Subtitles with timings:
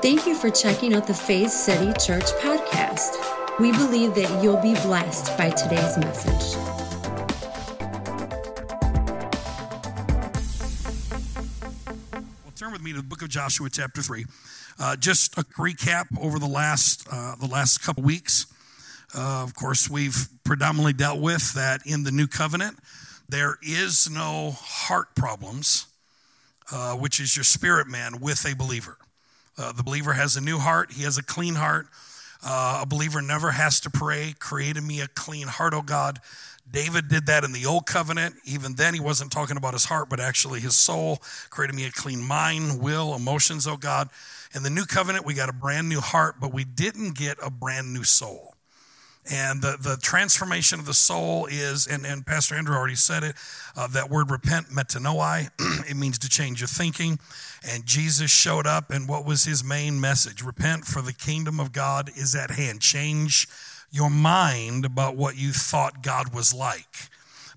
[0.00, 3.16] Thank you for checking out the Faith City Church podcast.
[3.58, 6.56] We believe that you'll be blessed by today's message.
[12.12, 14.26] Well, turn with me to the book of Joshua, chapter three.
[14.78, 18.46] Uh, just a recap over the last uh, the last couple weeks.
[19.12, 22.78] Uh, of course, we've predominantly dealt with that in the new covenant.
[23.28, 25.88] There is no heart problems,
[26.70, 28.96] uh, which is your spirit man with a believer.
[29.58, 31.88] Uh, the believer has a new heart, he has a clean heart.
[32.44, 36.20] Uh, a believer never has to pray, create in me a clean heart, oh God.
[36.70, 38.36] David did that in the old covenant.
[38.44, 41.18] Even then, he wasn't talking about his heart, but actually his soul.
[41.50, 44.10] Created me a clean mind, will, emotions, oh God.
[44.54, 47.50] In the new covenant, we got a brand new heart, but we didn't get a
[47.50, 48.54] brand new soul.
[49.30, 53.34] And the, the transformation of the soul is, and, and Pastor Andrew already said it,
[53.76, 55.50] uh, that word repent, metanoia,
[55.90, 57.18] it means to change your thinking.
[57.70, 60.42] And Jesus showed up, and what was his main message?
[60.42, 62.80] Repent, for the kingdom of God is at hand.
[62.80, 63.46] Change
[63.90, 67.10] your mind about what you thought God was like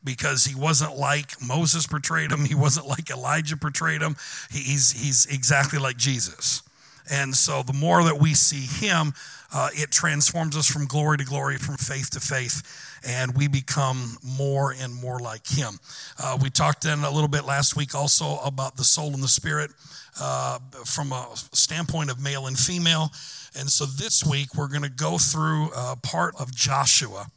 [0.04, 2.46] because he wasn't like Moses portrayed him.
[2.46, 4.16] He wasn't like Elijah portrayed him.
[4.52, 6.64] He's, he's exactly like Jesus.
[7.10, 9.14] And so the more that we see him,
[9.54, 14.18] uh, it transforms us from glory to glory, from faith to faith, and we become
[14.38, 15.80] more and more like him.
[16.22, 19.28] Uh, we talked in a little bit last week also about the soul and the
[19.28, 19.72] spirit
[20.20, 23.12] uh, from a standpoint of male and female.
[23.58, 27.28] And so this week we're going to go through uh, part of Joshua.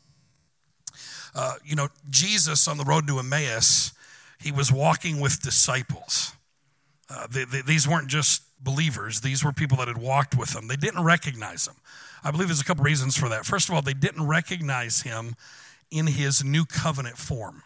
[1.34, 3.92] Uh, you know, Jesus on the road to Emmaus,
[4.40, 6.32] he was walking with disciples.
[7.10, 10.68] Uh, they, they, these weren't just believers, these were people that had walked with him.
[10.68, 11.76] They didn't recognize him.
[12.22, 13.44] I believe there's a couple reasons for that.
[13.44, 15.36] First of all, they didn't recognize him
[15.90, 17.62] in his new covenant form.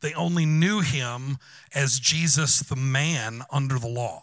[0.00, 1.38] They only knew him
[1.74, 4.22] as Jesus, the man under the law.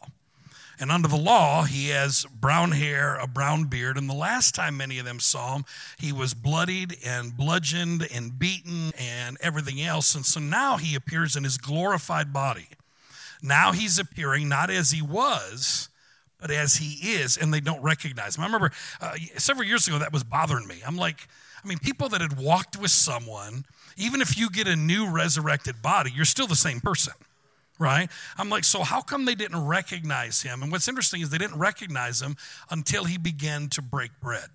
[0.80, 3.98] And under the law, he has brown hair, a brown beard.
[3.98, 5.66] And the last time many of them saw him,
[5.98, 10.14] he was bloodied and bludgeoned and beaten and everything else.
[10.14, 12.70] And so now he appears in his glorified body.
[13.42, 15.90] Now he's appearing not as he was,
[16.40, 18.44] but as he is, and they don't recognize him.
[18.44, 18.72] I remember
[19.02, 20.82] uh, several years ago that was bothering me.
[20.86, 21.28] I'm like,
[21.64, 23.66] I mean, people that had walked with someone,
[23.98, 27.14] even if you get a new resurrected body, you're still the same person,
[27.80, 28.10] right?
[28.38, 30.62] I'm like, so how come they didn't recognize him?
[30.62, 32.38] And what's interesting is they didn't recognize him
[32.70, 34.50] until he began to break bread.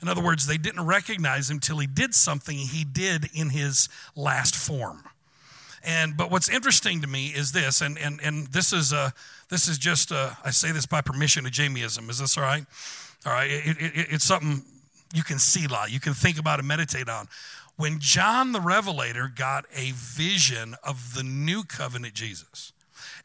[0.00, 3.88] In other words, they didn't recognize him till he did something he did in his
[4.16, 5.04] last form.
[5.84, 9.12] And but what's interesting to me is this, and and and this is a
[9.48, 12.08] this is just a, I say this by permission of Jamieism.
[12.08, 12.64] Is this all right?
[13.26, 13.50] All right.
[13.50, 14.62] It, it, it's something
[15.12, 17.28] you can see a lot, you can think about and meditate on.
[17.76, 22.72] When John the Revelator got a vision of the new covenant Jesus,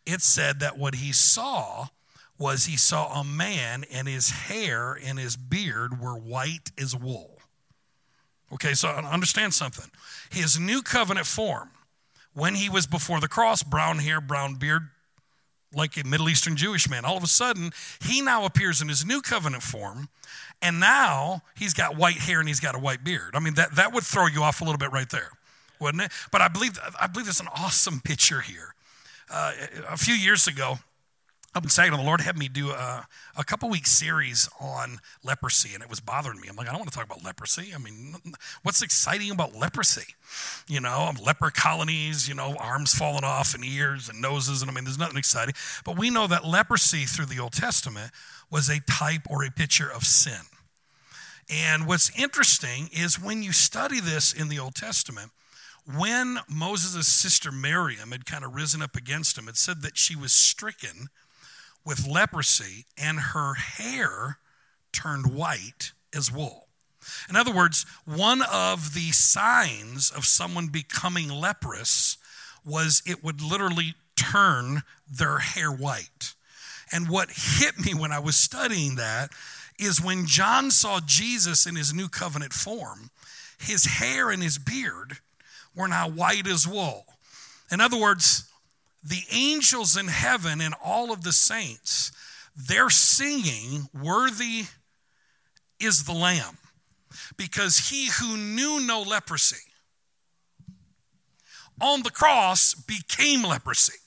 [0.06, 1.88] it said that what he saw
[2.40, 7.40] was he saw a man and his hair and his beard were white as wool.
[8.54, 9.90] Okay, so understand something.
[10.30, 11.70] His new covenant form
[12.38, 14.90] when he was before the cross, brown hair, brown beard,
[15.74, 17.04] like a Middle Eastern Jewish man.
[17.04, 20.08] All of a sudden, he now appears in his new covenant form,
[20.62, 23.32] and now he's got white hair and he's got a white beard.
[23.34, 25.32] I mean, that, that would throw you off a little bit right there,
[25.82, 26.12] wouldn't it?
[26.32, 28.76] But I believe, I believe there's an awesome picture here.
[29.32, 29.54] Uh,
[29.90, 30.78] a few years ago,
[31.58, 35.74] I've been saying, the Lord had me do a, a couple week series on leprosy,
[35.74, 36.48] and it was bothering me.
[36.48, 37.72] I'm like, I don't want to talk about leprosy.
[37.74, 38.14] I mean,
[38.62, 40.14] what's exciting about leprosy?
[40.68, 44.70] You know, um, leper colonies, you know, arms falling off and ears and noses, and
[44.70, 45.56] I mean, there's nothing exciting.
[45.84, 48.12] But we know that leprosy through the Old Testament
[48.52, 50.42] was a type or a picture of sin.
[51.50, 55.32] And what's interesting is when you study this in the Old Testament,
[55.96, 60.16] when Moses' sister Miriam had kind of risen up against him, it said that she
[60.16, 61.10] was stricken
[61.88, 64.40] with leprosy, and her hair
[64.92, 66.68] turned white as wool.
[67.30, 72.18] In other words, one of the signs of someone becoming leprous
[72.66, 76.34] was it would literally turn their hair white.
[76.92, 79.32] And what hit me when I was studying that
[79.80, 83.12] is when John saw Jesus in his new covenant form,
[83.58, 85.20] his hair and his beard
[85.74, 87.06] were now white as wool.
[87.72, 88.47] In other words,
[89.08, 92.12] the angels in heaven and all of the saints,
[92.56, 94.66] they're singing, Worthy
[95.80, 96.58] is the Lamb.
[97.38, 99.58] Because he who knew no leprosy
[101.80, 104.00] on the cross became leprosy.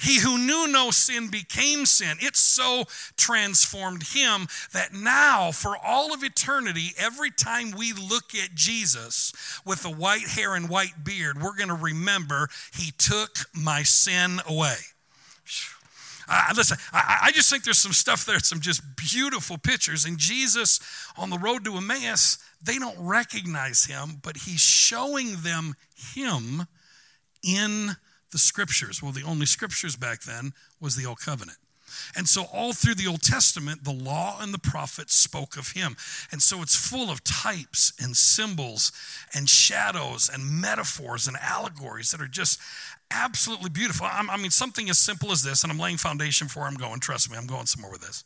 [0.00, 2.16] He who knew no sin became sin.
[2.20, 2.84] It so
[3.16, 9.32] transformed him that now, for all of eternity, every time we look at Jesus
[9.64, 14.40] with the white hair and white beard, we're going to remember he took my sin
[14.48, 14.76] away.
[16.28, 20.04] Uh, listen, I, I just think there's some stuff there, some just beautiful pictures.
[20.04, 20.80] And Jesus
[21.18, 25.74] on the road to Emmaus, they don't recognize him, but he's showing them
[26.14, 26.66] him
[27.42, 27.96] in
[28.34, 29.00] the scriptures.
[29.00, 31.58] Well, the only scriptures back then was the Old Covenant.
[32.16, 35.96] And so, all through the Old Testament, the law and the prophets spoke of him.
[36.32, 38.90] And so, it's full of types and symbols
[39.32, 42.60] and shadows and metaphors and allegories that are just
[43.12, 44.08] absolutely beautiful.
[44.10, 46.98] I mean, something as simple as this, and I'm laying foundation for I'm going.
[46.98, 48.24] Trust me, I'm going somewhere with this.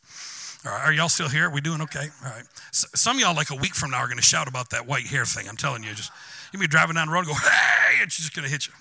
[0.65, 1.49] All right, are y'all still here?
[1.49, 2.09] Are we doing okay?
[2.25, 2.45] All right.
[2.73, 5.07] Some of y'all, like a week from now, are going to shout about that white
[5.07, 5.47] hair thing.
[5.47, 6.11] I'm telling you, just
[6.55, 8.73] you be driving down the road and go, hey, it's just going to hit you.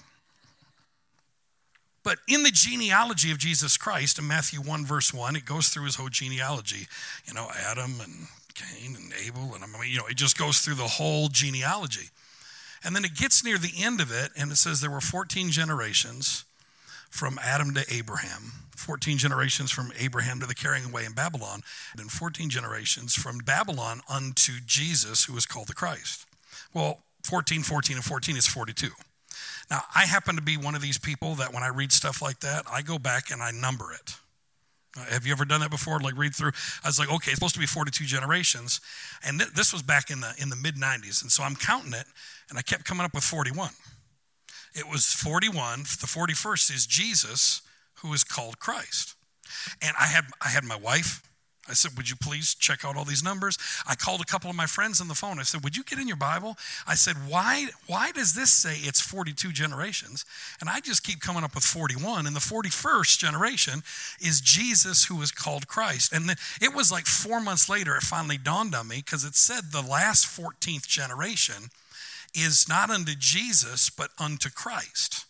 [2.08, 5.84] But in the genealogy of Jesus Christ, in Matthew 1, verse 1, it goes through
[5.84, 6.88] his whole genealogy.
[7.26, 10.60] You know, Adam and Cain and Abel, and I mean, you know, it just goes
[10.60, 12.12] through the whole genealogy.
[12.82, 15.50] And then it gets near the end of it, and it says there were 14
[15.50, 16.46] generations
[17.10, 21.60] from Adam to Abraham, 14 generations from Abraham to the carrying away in Babylon,
[21.98, 26.26] and 14 generations from Babylon unto Jesus, who is called the Christ.
[26.74, 28.92] Well, 14, 14, and 14 is 42.
[29.70, 32.40] Now, I happen to be one of these people that when I read stuff like
[32.40, 34.16] that, I go back and I number it.
[34.98, 36.00] Uh, have you ever done that before?
[36.00, 36.52] Like read through.
[36.84, 38.82] I was like, okay, it's supposed to be 42 generations,
[39.26, 41.94] and th- this was back in the in the mid 90s, and so I'm counting
[41.94, 42.06] it,
[42.50, 43.72] and I kept coming up with 41.
[44.74, 45.80] It was 41.
[45.80, 47.62] The 41st is Jesus,
[47.96, 49.16] who is called Christ,
[49.82, 51.22] and I had I had my wife,
[51.70, 53.58] I said, Would you please check out all these numbers?
[53.88, 55.40] I called a couple of my friends on the phone.
[55.40, 56.58] I said, Would you get in your Bible?
[56.88, 60.26] I said, Why, why does this say it's 42 generations?
[60.60, 62.28] And I just keep coming up with 41.
[62.28, 63.84] And the 41st generation
[64.20, 66.14] is Jesus who is called Christ.
[66.14, 69.36] And then it was like four months later, it finally dawned on me because it
[69.36, 71.70] said the last 14th generation
[72.36, 75.26] is not unto Jesus, but unto Christ.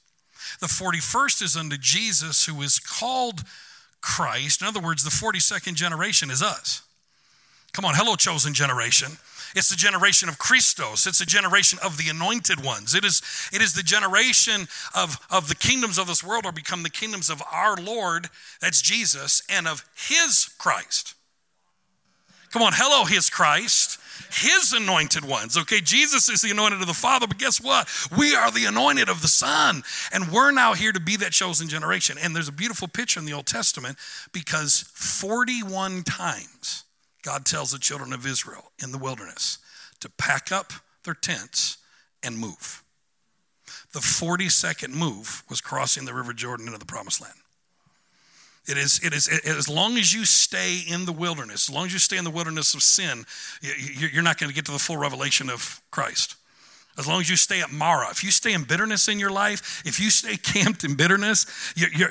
[0.60, 3.44] The 41st is unto Jesus who is called
[4.02, 4.62] Christ.
[4.62, 6.82] In other words, the 42nd generation is us.
[7.74, 9.18] Come on, hello, chosen generation.
[9.56, 11.08] It's the generation of Christos.
[11.08, 12.94] It's the generation of the anointed ones.
[12.96, 13.22] It is,
[13.54, 17.30] it is the generation of, of the kingdoms of this world are become the kingdoms
[17.30, 18.28] of our Lord,
[18.62, 21.14] that's Jesus, and of his Christ.
[22.52, 24.00] Come on, hello, his Christ
[24.32, 25.58] his anointed ones.
[25.58, 27.88] Okay, Jesus is the anointed of the Father, but guess what?
[28.18, 31.68] We are the anointed of the Son, and we're now here to be that chosen
[31.68, 32.18] generation.
[32.22, 33.98] And there's a beautiful picture in the Old Testament
[34.32, 36.84] because 41 times
[37.24, 39.58] God tells the children of Israel in the wilderness
[40.00, 40.72] to pack up
[41.04, 41.78] their tents
[42.24, 42.84] and move.
[43.94, 47.34] The 42nd move was crossing the River Jordan into the promised land.
[48.68, 51.86] It is, it is, it, as long as you stay in the wilderness, as long
[51.86, 53.26] as you stay in the wilderness of sin,
[53.62, 56.36] you're not going to get to the full revelation of Christ.
[56.98, 59.84] As long as you stay at Marah, if you stay in bitterness in your life,
[59.86, 62.10] if you stay camped in bitterness, you're, you're,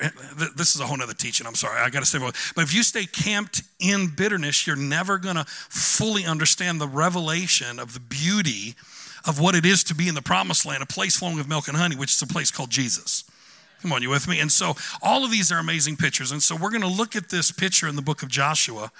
[0.55, 1.45] this is a whole other teaching.
[1.45, 5.17] I'm sorry, I got to say, but if you stay camped in bitterness, you're never
[5.17, 8.75] going to fully understand the revelation of the beauty
[9.27, 11.67] of what it is to be in the promised land, a place flowing with milk
[11.67, 13.25] and honey, which is a place called Jesus.
[13.81, 14.39] Come on, you with me?
[14.39, 16.31] And so all of these are amazing pictures.
[16.31, 18.91] And so we're going to look at this picture in the book of Joshua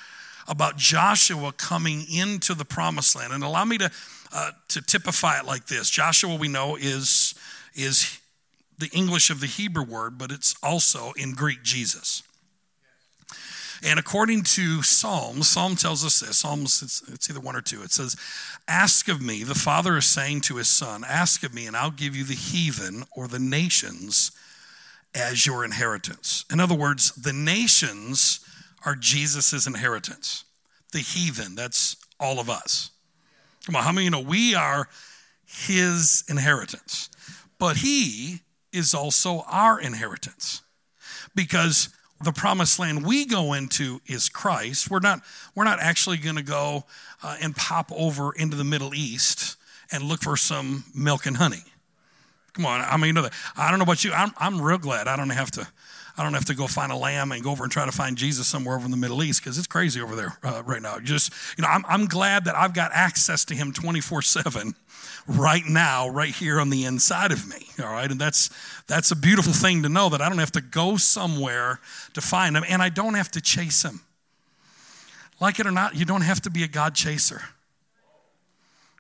[0.48, 3.34] about Joshua coming into the promised land.
[3.34, 3.92] And allow me to,
[4.34, 7.34] uh, to typify it like this Joshua, we know, is,
[7.76, 8.20] is
[8.78, 12.24] the English of the Hebrew word, but it's also in Greek Jesus.
[13.84, 17.84] And according to Psalms, Psalm tells us this Psalms, it's, it's, either one or two.
[17.84, 18.16] It says,
[18.68, 21.92] Ask of me, the Father is saying to his Son, Ask of me, and I'll
[21.92, 24.32] give you the heathen or the nations
[25.18, 26.46] as your inheritance.
[26.52, 28.40] In other words, the nations
[28.86, 30.46] are Jesus' inheritance.
[30.94, 32.92] The heathen, that's all of us.
[33.66, 34.88] Come on, how many you know we are
[35.46, 37.10] his inheritance?
[37.58, 40.62] But he is also our inheritance.
[41.36, 41.90] Because
[42.24, 44.90] the promised land we go into is Christ.
[44.90, 45.22] We're not,
[45.56, 46.86] we're not actually going to go
[47.24, 49.58] uh, and pop over into the Middle East
[49.92, 51.64] and look for some milk and honey.
[52.58, 53.34] Come on, I mean, you know that.
[53.56, 54.12] I don't know about you.
[54.12, 55.68] I'm, I'm real glad I don't have to.
[56.18, 58.18] I don't have to go find a lamb and go over and try to find
[58.18, 60.98] Jesus somewhere over in the Middle East because it's crazy over there uh, right now.
[60.98, 64.74] Just, you know, I'm, I'm glad that I've got access to Him 24 7
[65.28, 67.68] right now, right here on the inside of me.
[67.80, 68.10] All right.
[68.10, 68.50] And that's,
[68.88, 71.80] that's a beautiful thing to know that I don't have to go somewhere
[72.16, 74.02] to find Him and I don't have to chase Him.
[75.40, 77.44] Like it or not, you don't have to be a God chaser.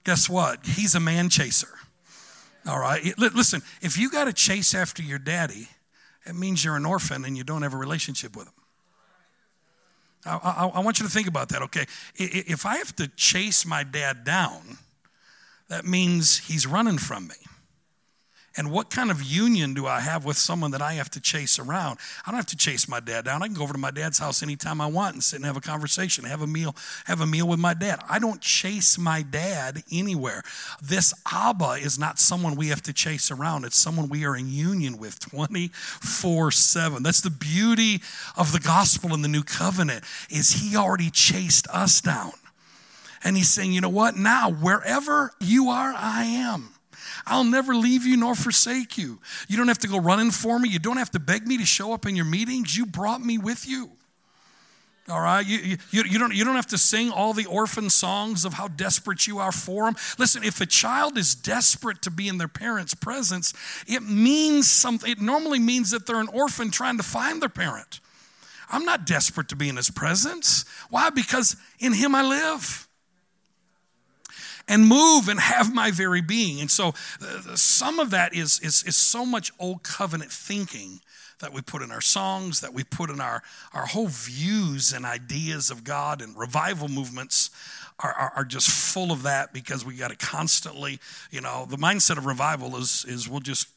[0.04, 0.64] Guess what?
[0.64, 1.70] He's a man chaser.
[2.68, 3.18] All right.
[3.18, 5.70] Listen, if you got to chase after your daddy,
[6.26, 8.54] it means you're an orphan and you don't have a relationship with him.
[10.26, 11.86] I, I, I, want you to think about that, okay?
[12.16, 14.78] If I have to chase my dad down,
[15.70, 17.36] that means he's running from me.
[18.58, 21.60] And what kind of union do I have with someone that I have to chase
[21.60, 22.00] around?
[22.26, 23.44] I don't have to chase my dad down.
[23.44, 25.58] I can go over to my dad's house anytime I want and sit and have
[25.58, 28.00] a conversation, have a meal, have a meal with my dad.
[28.10, 30.42] I don't chase my dad anywhere.
[30.82, 33.64] This Abba is not someone we have to chase around.
[33.64, 37.04] It's someone we are in union with 24 7.
[37.04, 38.02] That's the beauty
[38.36, 42.32] of the gospel and the new covenant is he already chased us down.
[43.24, 44.16] And he's saying, you know what?
[44.16, 46.70] Now, wherever you are, I am.
[47.28, 49.20] I'll never leave you nor forsake you.
[49.48, 50.70] You don't have to go running for me.
[50.70, 52.76] You don't have to beg me to show up in your meetings.
[52.76, 53.92] You brought me with you.
[55.10, 58.44] All right, you, you, you, don't, you don't have to sing all the orphan songs
[58.44, 59.96] of how desperate you are for them.
[60.18, 63.54] Listen, if a child is desperate to be in their parents' presence,
[63.88, 65.10] it means something.
[65.10, 68.02] It normally means that they're an orphan trying to find their parent.
[68.70, 70.66] I'm not desperate to be in his presence.
[70.90, 71.10] Why?
[71.10, 72.87] Because in him I live
[74.68, 76.60] and move and have my very being.
[76.60, 76.90] And so
[77.22, 81.00] uh, some of that is, is, is so much old covenant thinking
[81.40, 83.44] that we put in our songs, that we put in our,
[83.74, 87.52] our whole views and ideas of God and revival movements
[88.00, 91.00] are, are, are just full of that because we got to constantly,
[91.32, 93.68] you know, the mindset of revival is, is we'll just,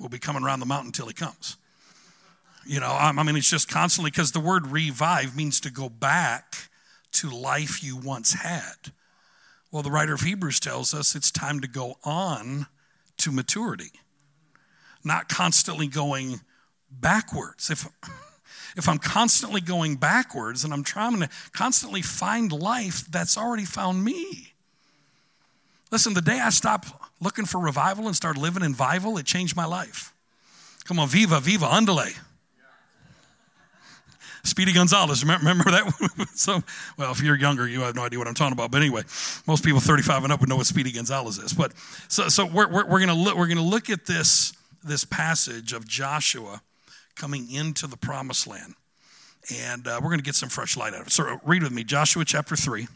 [0.00, 1.56] we'll be coming around the mountain until he comes.
[2.66, 6.70] You know, I mean, it's just constantly because the word revive means to go back
[7.12, 8.92] to life you once had.
[9.74, 12.68] Well, the writer of Hebrews tells us it's time to go on
[13.16, 13.90] to maturity,
[15.02, 16.42] not constantly going
[16.88, 17.70] backwards.
[17.70, 17.88] If,
[18.76, 24.04] if I'm constantly going backwards and I'm trying to constantly find life that's already found
[24.04, 24.54] me.
[25.90, 29.56] Listen, the day I stopped looking for revival and started living in vival, it changed
[29.56, 30.14] my life.
[30.84, 32.16] Come on, viva, viva, andale.
[34.44, 35.24] Speedy Gonzalez.
[35.24, 36.28] Remember, that?
[36.34, 36.62] so,
[36.98, 38.70] well, if you're younger, you have no idea what I'm talking about.
[38.70, 39.02] But anyway,
[39.46, 41.52] most people 35 and up would know what Speedy Gonzalez is.
[41.54, 41.72] But
[42.08, 44.52] so, so we're, we're, we're going to look, we're going to look at this,
[44.84, 46.62] this passage of Joshua
[47.16, 48.74] coming into the promised land.
[49.62, 51.12] And uh, we're going to get some fresh light out of it.
[51.12, 52.86] So read with me Joshua chapter 3.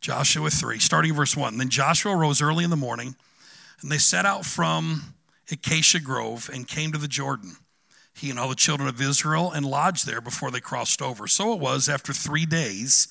[0.00, 1.56] Joshua 3, starting verse 1.
[1.56, 3.16] Then Joshua rose early in the morning,
[3.80, 5.14] and they set out from
[5.50, 7.56] Acacia Grove and came to the Jordan
[8.14, 11.26] he and all the children of Israel and lodged there before they crossed over.
[11.26, 13.08] So it was after three days.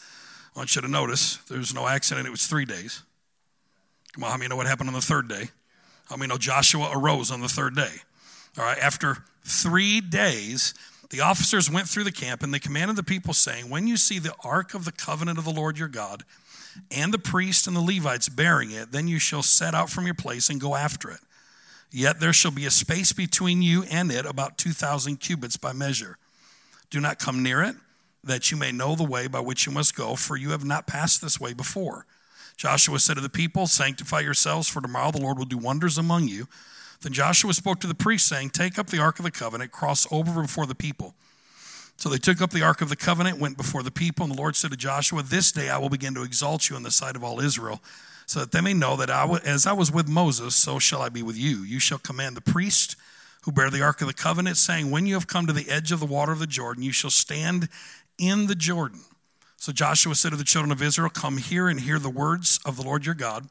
[0.56, 3.04] I want you to notice there's no accident, it was three days.
[4.14, 5.50] Come on, how many know what happened on the third day?
[6.10, 7.92] How many know Joshua arose on the third day?
[8.58, 10.74] All right, after three days,
[11.10, 14.20] the officers went through the camp and they commanded the people, saying, When you see
[14.20, 16.24] the ark of the covenant of the Lord your God,
[16.92, 20.16] and the priest and the Levites bearing it, then you shall set out from your
[20.16, 21.20] place and go after it.
[21.96, 26.18] Yet there shall be a space between you and it, about 2,000 cubits by measure.
[26.90, 27.76] Do not come near it,
[28.24, 30.88] that you may know the way by which you must go, for you have not
[30.88, 32.08] passed this way before.
[32.58, 36.28] Joshua said to the people, Sanctify yourselves, for tomorrow the Lord will do wonders among
[36.28, 36.48] you.
[37.02, 40.08] Then Joshua spoke to the priests, saying, Take up the ark of the covenant, cross
[40.12, 41.14] over before the people.
[41.98, 44.40] So they took up the ark of the covenant, went before the people, and the
[44.40, 47.16] Lord said to Joshua, This day I will begin to exalt you in the sight
[47.16, 47.84] of all Israel
[48.26, 51.10] so that they may know that I, as I was with Moses, so shall I
[51.10, 51.64] be with you.
[51.64, 52.96] You shall command the priest
[53.44, 55.92] who bear the ark of the covenant, saying, When you have come to the edge
[55.92, 57.68] of the water of the Jordan, you shall stand
[58.18, 59.02] in the Jordan.
[59.58, 62.78] So Joshua said to the children of Israel, Come here and hear the words of
[62.78, 63.48] the Lord your God.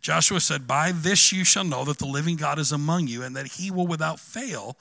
[0.00, 3.36] Joshua said, By this you shall know that the living God is among you, and
[3.36, 4.76] that he will without fail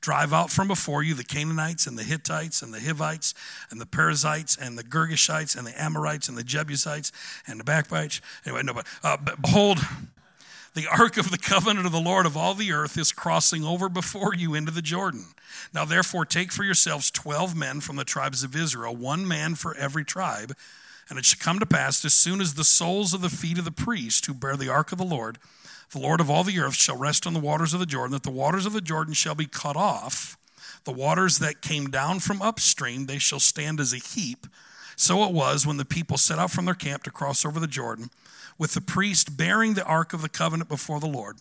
[0.00, 3.34] drive out from before you the Canaanites and the Hittites and the Hivites
[3.70, 7.12] and the Perizzites and the Girgashites and the Amorites and the Jebusites
[7.46, 8.20] and the backbites.
[8.46, 9.78] Anyway, no, but, uh, but behold,
[10.74, 13.88] the ark of the covenant of the Lord of all the earth is crossing over
[13.88, 15.26] before you into the Jordan.
[15.74, 19.76] Now, therefore, take for yourselves 12 men from the tribes of Israel, one man for
[19.76, 20.56] every tribe.
[21.08, 23.64] And it shall come to pass, as soon as the soles of the feet of
[23.64, 25.38] the priest who bear the ark of the Lord
[25.92, 28.22] the Lord of all the earth shall rest on the waters of the Jordan, that
[28.22, 30.36] the waters of the Jordan shall be cut off.
[30.84, 34.46] The waters that came down from upstream, they shall stand as a heap.
[34.96, 37.66] So it was when the people set out from their camp to cross over the
[37.66, 38.10] Jordan,
[38.58, 41.38] with the priest bearing the ark of the covenant before the Lord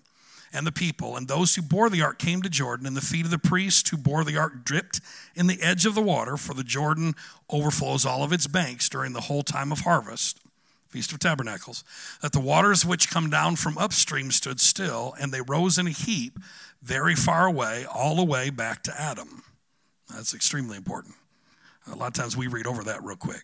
[0.52, 1.16] and the people.
[1.16, 3.88] And those who bore the ark came to Jordan, and the feet of the priest
[3.90, 5.00] who bore the ark dripped
[5.36, 7.16] in the edge of the water, for the Jordan
[7.50, 10.40] overflows all of its banks during the whole time of harvest.
[10.90, 11.84] Feast of Tabernacles,
[12.22, 15.92] that the waters which come down from upstream stood still, and they rose in a
[15.92, 16.40] heap
[16.82, 19.44] very far away, all the way back to Adam.
[20.14, 21.16] That's extremely important.
[21.92, 23.44] A lot of times we read over that real quick.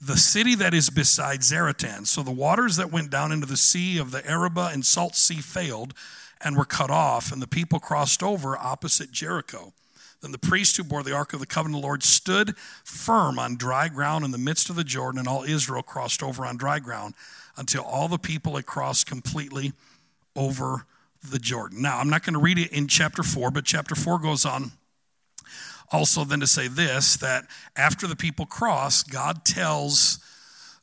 [0.00, 2.06] The city that is beside Zaretan.
[2.06, 5.40] So the waters that went down into the sea of the Arabah and Salt Sea
[5.40, 5.94] failed
[6.42, 9.72] and were cut off, and the people crossed over opposite Jericho.
[10.20, 13.38] Then the priest who bore the ark of the covenant of the Lord stood firm
[13.38, 16.56] on dry ground in the midst of the Jordan, and all Israel crossed over on
[16.56, 17.14] dry ground
[17.56, 19.72] until all the people had crossed completely
[20.34, 20.86] over
[21.30, 21.82] the Jordan.
[21.82, 24.72] Now, I'm not going to read it in chapter 4, but chapter 4 goes on
[25.92, 27.46] also then to say this that
[27.76, 30.18] after the people cross, God tells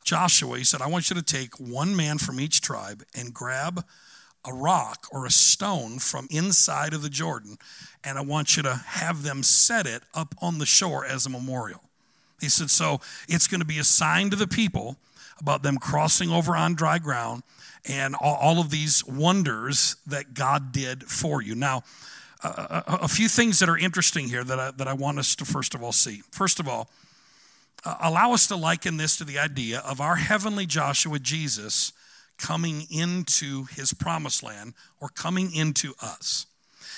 [0.04, 3.86] Joshua, He said, I want you to take one man from each tribe and grab
[4.46, 7.58] a rock or a stone from inside of the Jordan,
[8.04, 11.30] and I want you to have them set it up on the shore as a
[11.30, 11.82] memorial.
[12.42, 14.98] He said, So it's going to be a sign to the people
[15.40, 17.44] about them crossing over on dry ground
[17.86, 21.54] and all, of these wonders that God did for you.
[21.54, 21.84] Now,
[22.44, 25.76] a, few things that are interesting here that I, that I want us to first
[25.76, 26.22] of all see.
[26.32, 26.90] First of all,
[28.02, 31.94] allow us to liken this to the idea of our heavenly Joshua Jesus
[32.38, 36.46] coming into his promised land or coming into us.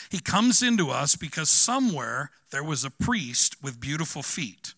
[0.10, 4.74] He comes into us because somewhere there was a priest with beautiful feet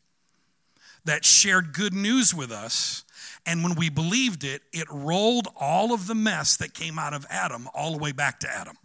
[1.06, 3.04] that shared good news with us.
[3.46, 7.26] And when we believed it, it rolled all of the mess that came out of
[7.30, 8.78] Adam all the way back to Adam.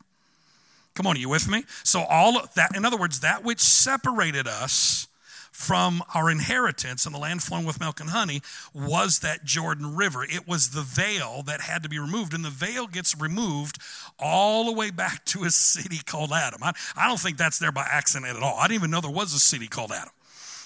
[0.94, 1.64] Come on, are you with me?
[1.84, 5.08] So, all that, in other words, that which separated us
[5.52, 8.40] from our inheritance in the land flowing with milk and honey
[8.74, 10.24] was that Jordan River.
[10.24, 13.78] It was the veil that had to be removed, and the veil gets removed
[14.18, 16.62] all the way back to a city called Adam.
[16.62, 18.56] I, I don't think that's there by accident at all.
[18.58, 20.12] I didn't even know there was a city called Adam.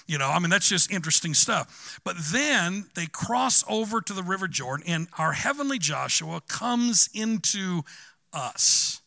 [0.06, 1.98] You know, I mean, that's just interesting stuff.
[2.04, 7.82] But then they cross over to the River Jordan, and our heavenly Joshua comes into
[8.32, 9.00] us.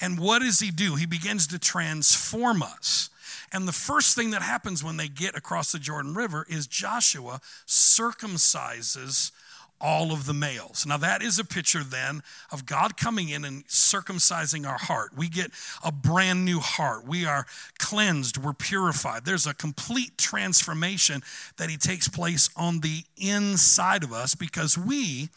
[0.00, 0.94] And what does he do?
[0.94, 3.10] He begins to transform us.
[3.52, 7.40] And the first thing that happens when they get across the Jordan River is Joshua
[7.66, 9.30] circumcises
[9.80, 10.84] all of the males.
[10.86, 15.10] Now, that is a picture then of God coming in and circumcising our heart.
[15.16, 15.52] We get
[15.84, 17.06] a brand new heart.
[17.06, 17.46] We are
[17.78, 19.24] cleansed, we're purified.
[19.24, 21.22] There's a complete transformation
[21.56, 25.28] that He takes place on the inside of us because we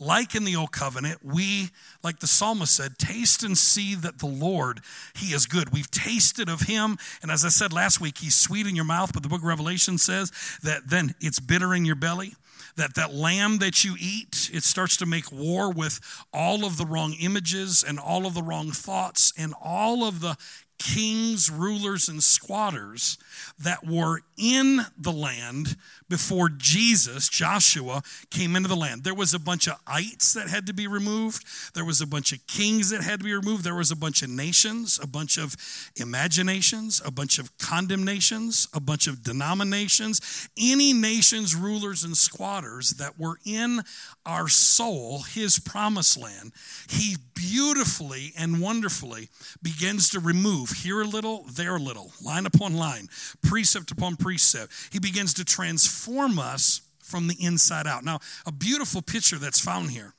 [0.00, 1.68] like in the old covenant, we,
[2.02, 4.80] like the psalmist said, taste and see that the Lord,
[5.14, 5.72] He is good.
[5.72, 6.96] We've tasted of Him.
[7.22, 9.46] And as I said last week, He's sweet in your mouth, but the book of
[9.46, 12.34] Revelation says that then it's bitter in your belly.
[12.76, 16.00] That that lamb that you eat, it starts to make war with
[16.32, 20.36] all of the wrong images and all of the wrong thoughts and all of the
[20.78, 23.18] kings, rulers, and squatters
[23.58, 25.76] that were in the land
[26.08, 29.04] before Jesus, Joshua, came into the land.
[29.04, 31.44] There was a bunch of ites that had to be removed.
[31.74, 33.64] There was a bunch of kings that had to be removed.
[33.64, 35.54] There was a bunch of nations, a bunch of
[35.96, 40.48] imaginations, a bunch of condemnations, a bunch of denominations.
[40.58, 43.82] Any nations, rulers, and squatters that were in
[44.26, 46.52] our soul, his promised land,
[46.88, 49.28] he beautifully and wonderfully
[49.62, 53.08] begins to remove here a little, there a little, line upon line,
[53.42, 54.72] precept upon precept.
[54.92, 58.04] He begins to transform us from the inside out.
[58.04, 60.14] Now, a beautiful picture that's found here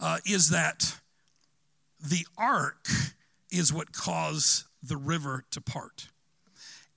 [0.00, 0.98] uh, is that
[2.00, 2.86] the ark
[3.50, 6.08] is what caused the river to part.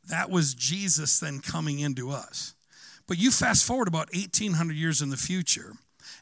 [0.10, 2.54] That was Jesus then coming into us.
[3.08, 5.74] But you fast forward about 1800 years in the future,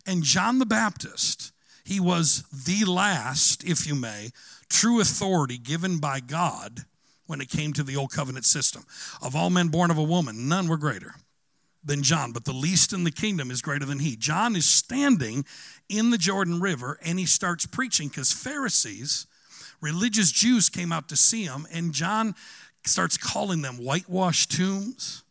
[0.05, 1.51] and John the Baptist,
[1.83, 4.29] he was the last, if you may,
[4.69, 6.85] true authority given by God
[7.27, 8.85] when it came to the old covenant system.
[9.21, 11.15] Of all men born of a woman, none were greater
[11.83, 14.15] than John, but the least in the kingdom is greater than he.
[14.15, 15.45] John is standing
[15.87, 19.27] in the Jordan River and he starts preaching because Pharisees,
[19.81, 22.33] religious Jews, came out to see him, and John
[22.85, 25.23] starts calling them whitewashed tombs.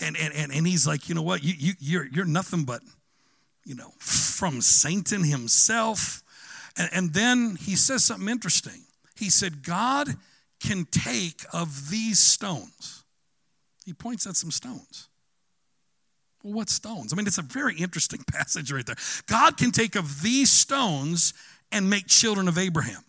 [0.00, 1.44] And, and, and, and he's like, you know what?
[1.44, 2.80] You, you, you're, you're nothing but,
[3.64, 6.22] you know, from Satan himself.
[6.76, 8.82] And, and then he says something interesting.
[9.16, 10.08] He said, God
[10.60, 13.04] can take of these stones.
[13.84, 15.08] He points at some stones.
[16.42, 17.12] Well, what stones?
[17.12, 18.96] I mean, it's a very interesting passage right there.
[19.26, 21.34] God can take of these stones
[21.72, 23.04] and make children of Abraham.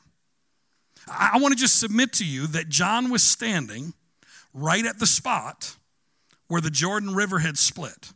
[1.07, 3.93] I, want to just submit to you that John was standing
[4.53, 5.75] right at the spot
[6.47, 8.13] where the Jordan River had split.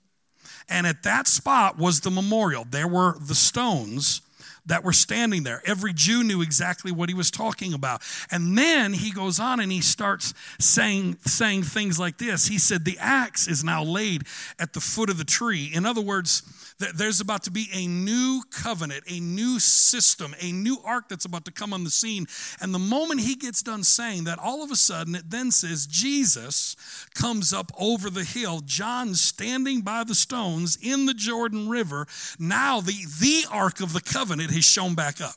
[0.69, 2.65] And at that spot was the memorial.
[2.69, 4.21] There were the stones
[4.65, 5.62] that were standing there.
[5.65, 8.01] Every Jew knew exactly what he was talking about.
[8.32, 12.47] And then he goes on and he starts saying, saying things like this.
[12.47, 14.23] He said, The axe is now laid
[14.60, 15.71] at the foot of the tree.
[15.73, 16.43] In other words,
[16.78, 21.45] there's about to be a new covenant, a new system, a new ark that's about
[21.45, 22.25] to come on the scene.
[22.60, 25.86] And the moment he gets done saying that, all of a sudden it then says
[25.86, 26.75] Jesus
[27.13, 28.62] comes up over the hill.
[28.65, 32.08] John standing by the stones in the Jordan River.
[32.39, 35.35] Now the, the ark of the covenant has shown back up.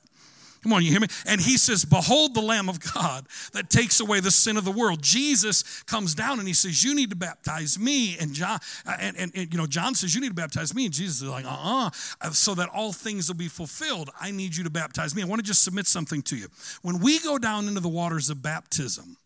[0.63, 1.07] Come on, you hear me?
[1.27, 4.73] And he says, Behold the Lamb of God that takes away the sin of the
[4.73, 5.03] world.
[5.03, 8.19] Jesus comes down and he says, You need to baptize me.
[8.19, 10.87] And John, uh, and, and, and you know, John says, You need to baptize me.
[10.87, 14.11] And Jesus is like, uh uh so that all things will be fulfilled.
[14.21, 15.23] I need you to baptize me.
[15.23, 16.49] I want to just submit something to you.
[16.83, 19.17] When we go down into the waters of baptism,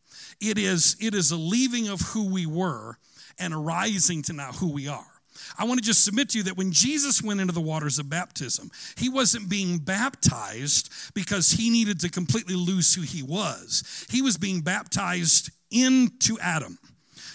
[0.41, 2.99] it is, it is a leaving of who we were
[3.39, 5.12] and a rising to now who we are.
[5.59, 8.09] I want to just submit to you that when Jesus went into the waters of
[8.09, 14.07] baptism, he wasn't being baptized because he needed to completely lose who he was.
[14.11, 16.79] He was being baptized into Adam.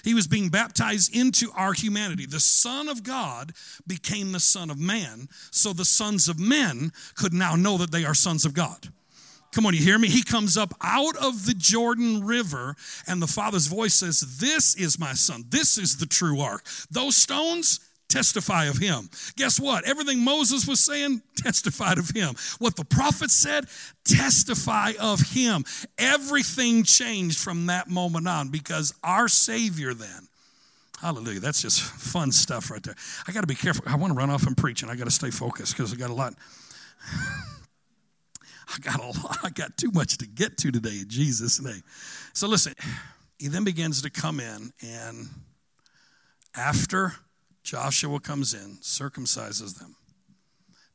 [0.03, 2.25] He was being baptized into our humanity.
[2.25, 3.51] The Son of God
[3.85, 8.05] became the Son of Man, so the sons of men could now know that they
[8.05, 8.87] are sons of God.
[9.51, 10.07] Come on, you hear me?
[10.07, 12.75] He comes up out of the Jordan River,
[13.07, 15.45] and the Father's voice says, This is my son.
[15.49, 16.65] This is the true ark.
[16.91, 19.09] Those stones, testify of him.
[19.35, 19.87] Guess what?
[19.87, 22.35] Everything Moses was saying testified of him.
[22.59, 23.65] What the prophet said,
[24.05, 25.65] testify of him.
[25.97, 30.27] Everything changed from that moment on because our Savior then.
[30.99, 31.39] Hallelujah.
[31.39, 31.81] That's just
[32.13, 32.95] fun stuff right there.
[33.27, 33.83] I got to be careful.
[33.87, 35.95] I want to run off and preach, and I got to stay focused because I
[35.95, 36.33] got a lot.
[38.69, 39.37] I got a lot.
[39.43, 41.83] I got too much to get to today in Jesus' name.
[42.33, 42.73] So listen,
[43.39, 45.29] he then begins to come in, and
[46.55, 47.13] after
[47.67, 49.97] Joshua comes in, circumcises them.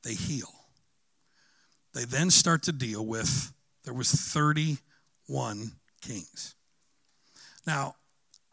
[0.05, 0.49] They heal.
[1.93, 3.53] They then start to deal with
[3.85, 6.55] there was 31 kings.
[7.67, 7.97] Now,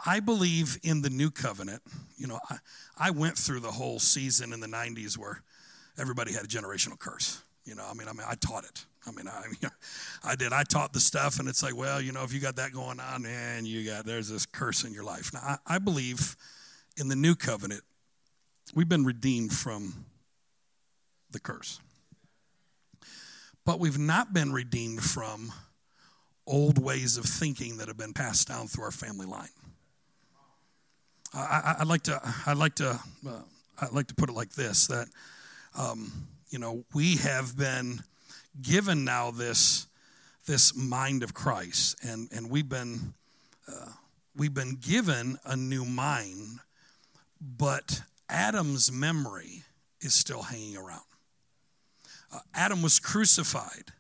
[0.06, 1.82] I believe in the new covenant.
[2.18, 2.58] You know, I,
[2.98, 5.42] I went through the whole season in the 90s where
[5.98, 7.42] everybody had a generational curse.
[7.64, 8.84] You know, I mean, I mean, I taught it.
[9.08, 9.46] I mean, I,
[10.26, 10.52] I did.
[10.52, 13.00] I taught the stuff, and it's like, well, you know, if you got that going
[13.00, 15.32] on, and you got there's this curse in your life.
[15.34, 16.36] Now, I, I believe
[16.98, 17.84] in the new covenant
[18.74, 20.06] We've been redeemed from
[21.32, 21.80] the curse.
[23.66, 25.52] But we've not been redeemed from
[26.48, 29.50] old ways of thinking that have been passed down through our family line.
[31.34, 33.42] I, would like to, I'd like to, uh,
[33.80, 35.08] I'd like to put it like this: that
[35.78, 38.02] um, you know we have been
[38.60, 39.86] given now this
[40.48, 43.14] this mind of Christ, and and we've been
[43.68, 43.92] uh,
[44.36, 46.60] we've been given a new mind,
[47.40, 49.64] but Adam's memory
[50.02, 51.02] is still hanging around.
[52.34, 53.92] Uh, Adam was crucified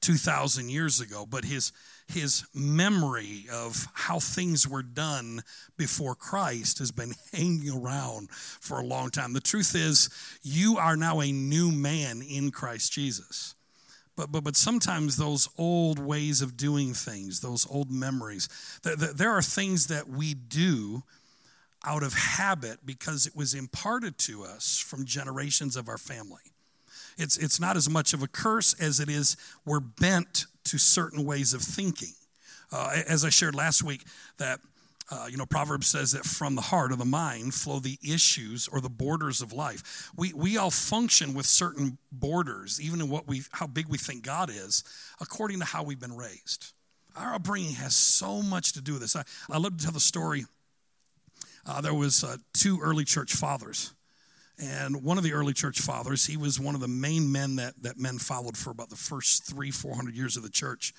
[0.00, 1.72] 2,000 years ago, but his,
[2.06, 5.42] his memory of how things were done
[5.76, 9.32] before Christ has been hanging around for a long time.
[9.32, 10.08] The truth is,
[10.42, 13.56] you are now a new man in Christ Jesus.
[14.16, 18.48] But, but, but sometimes those old ways of doing things, those old memories,
[18.82, 21.02] there are things that we do
[21.86, 26.42] out of habit because it was imparted to us from generations of our family.
[27.16, 31.24] It's, it's not as much of a curse as it is we're bent to certain
[31.24, 32.12] ways of thinking.
[32.72, 34.04] Uh, as I shared last week,
[34.38, 34.60] that
[35.10, 38.66] uh, you know, Proverbs says that from the heart or the mind flow the issues
[38.66, 40.10] or the borders of life.
[40.16, 44.24] We, we all function with certain borders, even in what we, how big we think
[44.24, 44.82] God is,
[45.20, 46.72] according to how we've been raised.
[47.16, 49.14] Our upbringing has so much to do with this.
[49.14, 50.44] I, I love to tell the story
[51.66, 53.92] uh, there was uh, two early church fathers.
[54.58, 57.74] And one of the early church fathers he was one of the main men that,
[57.82, 60.94] that men followed for about the first three four hundred years of the church.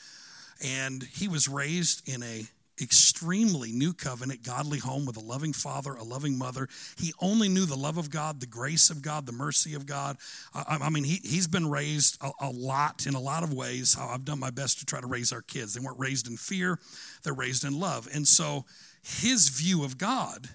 [0.63, 2.43] And he was raised in a
[2.79, 6.67] extremely new covenant godly home with a loving father a loving mother.
[6.99, 10.17] He only knew the love of god the grace of god the mercy of god.
[10.53, 13.97] I, I mean he, he's been raised a, a, lot in a lot of ways.
[13.99, 15.73] I've done my best to try to raise our kids.
[15.73, 16.77] They weren't raised in fear.
[17.23, 18.07] They're raised in love.
[18.13, 18.65] And so
[19.07, 20.49] his view of God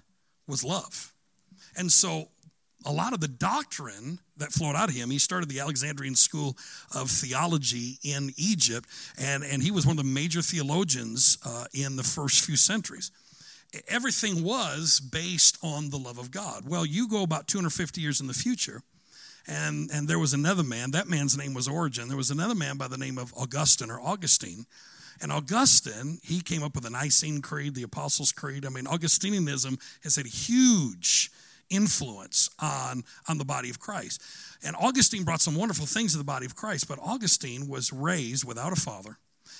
[0.47, 1.13] was love.
[1.77, 2.29] And so
[2.85, 6.57] a lot of the doctrine that flowed out of him, he started the Alexandrian School
[6.95, 8.89] of Theology in Egypt,
[9.19, 13.11] and, and he was one of the major theologians uh, in the first few centuries.
[13.89, 16.69] Everything was based on the love of God.
[16.69, 18.83] Well, you go about 250 years in the future,
[19.47, 20.91] and, and there was another man.
[20.91, 22.09] That man's name was Origen.
[22.09, 24.67] There was another man by the name of Augustine or Augustine
[25.21, 28.65] and Augustine, he came up with the Nicene Creed, the Apostles' Creed.
[28.65, 31.31] I mean, Augustinianism has had huge
[31.71, 34.23] influence on, on the body of Christ.
[34.65, 38.45] And Augustine brought some wonderful things to the body of Christ, but Augustine was raised
[38.45, 39.19] without a father.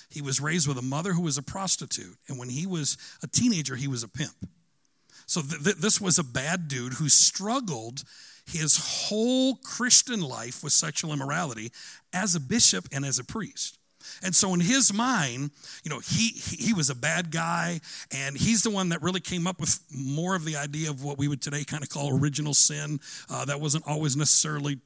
[0.09, 2.15] He was raised with a mother who was a prostitute.
[2.27, 4.35] And when he was a teenager, he was a pimp.
[5.25, 8.03] So th- th- this was a bad dude who struggled
[8.45, 11.71] his whole Christian life with sexual immorality
[12.11, 13.77] as a bishop and as a priest.
[14.23, 15.51] And so in his mind,
[15.83, 19.47] you know, he he was a bad guy, and he's the one that really came
[19.47, 22.53] up with more of the idea of what we would today kind of call original
[22.53, 22.99] sin.
[23.29, 24.79] Uh, that wasn't always necessarily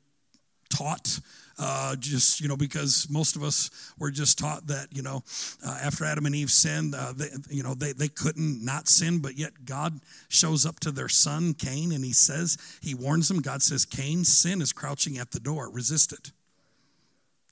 [0.70, 1.20] taught
[1.60, 5.24] uh, just you know because most of us were just taught that you know
[5.66, 9.20] uh, after adam and eve sinned uh, they, you know they, they couldn't not sin
[9.20, 10.00] but yet god
[10.30, 14.24] shows up to their son cain and he says he warns them god says cain
[14.24, 16.32] sin is crouching at the door resist it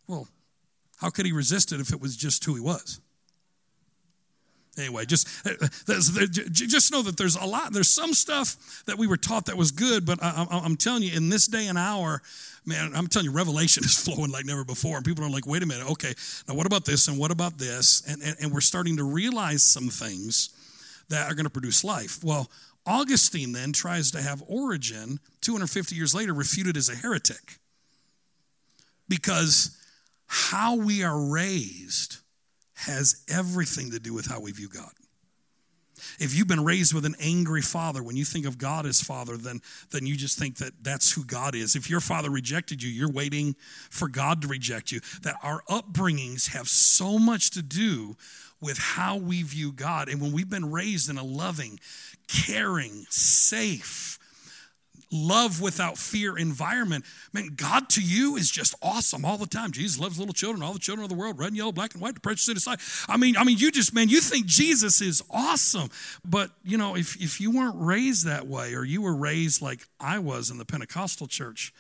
[0.08, 0.28] well
[0.98, 3.00] how could he resist it if it was just who he was?
[4.78, 5.52] Anyway just uh,
[6.52, 9.72] just know that there's a lot there's some stuff that we were taught that was
[9.72, 12.22] good but I, am telling you in this day and hour
[12.66, 14.98] man i'm telling you revelation is flowing like never before.
[14.98, 16.14] And people are like wait a minute okay
[16.48, 18.04] now what about this and what about this?
[18.06, 20.50] And, and, and we're starting to realize some things
[21.08, 22.22] that are going to produce life.
[22.22, 22.50] Well
[22.86, 27.60] augustine then tries to have Origen 250 years later refuted as a heretic.
[29.08, 29.78] Because
[30.36, 32.18] how we are raised
[32.74, 34.92] has everything to do with how we view God.
[36.20, 39.38] If you've been raised with an angry father, when you think of God as father,
[39.38, 41.78] then, then you just think that that's who God is.
[41.78, 43.56] If your father rejected you, you're waiting
[43.90, 45.00] for God to reject you.
[45.22, 48.18] That our upbringings have so much to do
[48.60, 50.10] with how we view God.
[50.10, 51.80] And when we've been raised in a loving,
[52.28, 54.20] caring, safe,
[55.16, 59.72] love without fear environment, man, God to you is just awesome all the time.
[59.72, 62.02] Jesus loves little children, all the children of the world, red and yellow, black and
[62.02, 62.80] white, the precious in his sight.
[63.08, 65.90] I mean, I mean, you just, man, you think Jesus is awesome.
[66.24, 69.88] But, you know, if, if you weren't raised that way or you were raised like
[70.00, 71.74] I was in the Pentecostal church,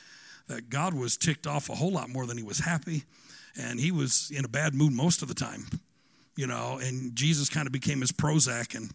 [0.47, 3.03] that God was ticked off a whole lot more than he was happy.
[3.59, 5.65] And he was in a bad mood most of the time,
[6.35, 8.91] you know, and Jesus kind of became his Prozac and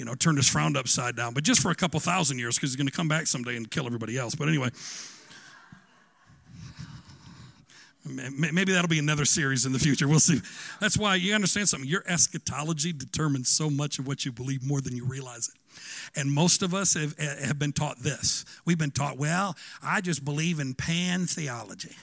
[0.00, 2.70] you know, turned his frown upside down, but just for a couple thousand years because
[2.70, 4.34] he's going to come back someday and kill everybody else.
[4.34, 4.70] But anyway,
[8.06, 10.08] maybe that'll be another series in the future.
[10.08, 10.40] We'll see.
[10.80, 11.86] That's why you understand something.
[11.86, 16.18] Your eschatology determines so much of what you believe more than you realize it.
[16.18, 18.46] And most of us have, have been taught this.
[18.64, 21.94] We've been taught, well, I just believe in pan theology.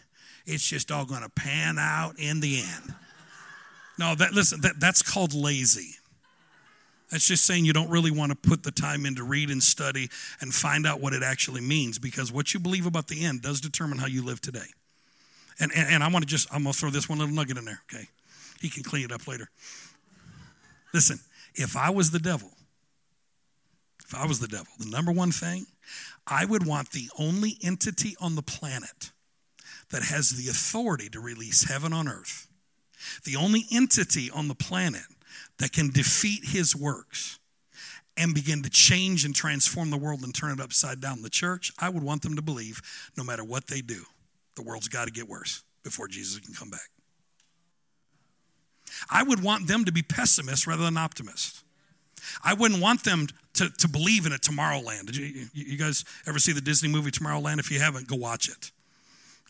[0.45, 2.93] It's just all going to pan out in the end.
[3.97, 5.95] No, that listen, that, that's called lazy.
[7.09, 9.63] That's just saying you don't really want to put the time in to read and
[9.63, 10.09] study
[10.41, 13.61] and find out what it actually means because what you believe about the end does
[13.61, 14.67] determine how you live today.
[15.59, 17.57] And, and, and I want to just, I'm going to throw this one little nugget
[17.57, 18.07] in there, okay?
[18.59, 19.49] He can clean it up later.
[20.93, 21.19] Listen,
[21.55, 22.51] if I was the devil,
[24.05, 25.65] if I was the devil, the number one thing,
[26.25, 29.11] I would want the only entity on the planet
[29.91, 32.47] that has the authority to release heaven on earth,
[33.23, 35.03] the only entity on the planet
[35.59, 37.39] that can defeat his works
[38.15, 41.21] and begin to change and transform the world and turn it upside down.
[41.21, 42.81] The church, I would want them to believe
[43.15, 44.03] no matter what they do,
[44.55, 46.89] the world's got to get worse before Jesus can come back.
[49.09, 51.63] I would want them to be pessimists rather than optimists.
[52.43, 55.05] I wouldn't want them to, to believe in a Tomorrowland.
[55.05, 57.59] Did you, you guys ever see the Disney movie Tomorrowland?
[57.59, 58.71] If you haven't, go watch it.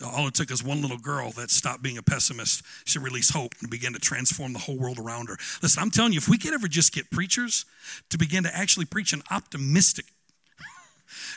[0.04, 2.64] All it took is one little girl that stopped being a pessimist.
[2.86, 5.38] She released hope and began to transform the whole world around her.
[5.62, 7.66] Listen, I'm telling you, if we could ever just get preachers
[8.10, 10.06] to begin to actually preach an optimistic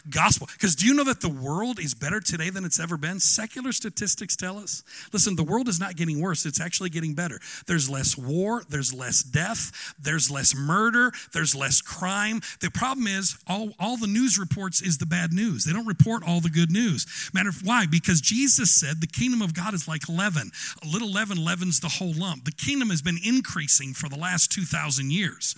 [0.09, 0.49] gospel.
[0.53, 3.21] Because do you know that the world is better today than it's ever been?
[3.21, 4.83] Secular statistics tell us.
[5.13, 7.41] Listen, the world is not getting worse, it's actually getting better.
[7.67, 12.41] There's less war, there's less death, there's less murder, there's less crime.
[12.61, 15.65] The problem is, all, all the news reports is the bad news.
[15.65, 17.31] They don't report all the good news.
[17.33, 17.87] Matter of why?
[17.87, 20.51] Because Jesus said the kingdom of God is like leaven.
[20.83, 22.45] A little leaven leavens the whole lump.
[22.45, 25.55] The kingdom has been increasing for the last 2,000 years.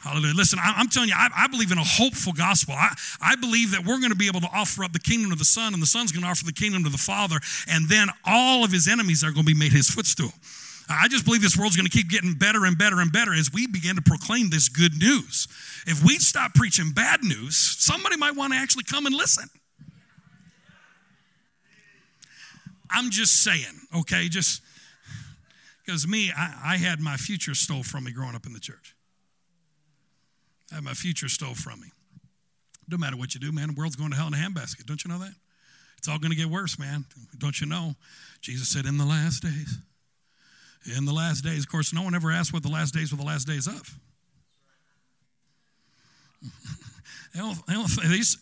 [0.00, 0.34] Hallelujah.
[0.34, 2.74] Listen, I, am telling you, I, I, believe in a hopeful gospel.
[2.74, 5.36] I, I believe that we're going to be able to offer up the kingdom to
[5.36, 7.36] the Son, and the Son's going to offer the kingdom to the Father,
[7.68, 10.32] and then all of his enemies are going to be made his footstool.
[10.88, 13.52] I just believe this world's going to keep getting better and better and better as
[13.52, 15.48] we begin to proclaim this good news.
[15.86, 19.48] If we stop preaching bad news, somebody might want to actually come and listen.
[22.90, 24.28] I'm just saying, okay?
[24.28, 24.62] Just
[25.84, 28.94] because me, I, I had my future stole from me growing up in the church.
[30.82, 31.88] My future stole from me.
[32.88, 33.68] Don't matter what you do, man.
[33.68, 34.86] The world's going to hell in a handbasket.
[34.86, 35.32] Don't you know that?
[35.98, 37.04] It's all going to get worse, man.
[37.36, 37.94] Don't you know?
[38.40, 39.78] Jesus said, in the last days.
[40.96, 41.60] In the last days.
[41.60, 43.98] Of course, no one ever asked what the last days were the last days of.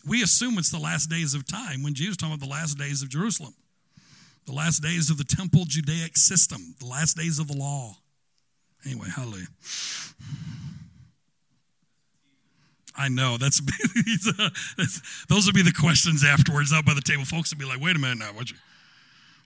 [0.07, 3.01] we assume it's the last days of time when Jesus talking about the last days
[3.01, 3.55] of Jerusalem,
[4.45, 7.97] the last days of the temple Judaic system, the last days of the law.
[8.85, 9.47] Anyway, hallelujah.
[12.97, 13.61] I know that's,
[14.77, 17.25] that's those would be the questions afterwards out by the table.
[17.25, 18.57] Folks would be like, "Wait a minute now, what, you,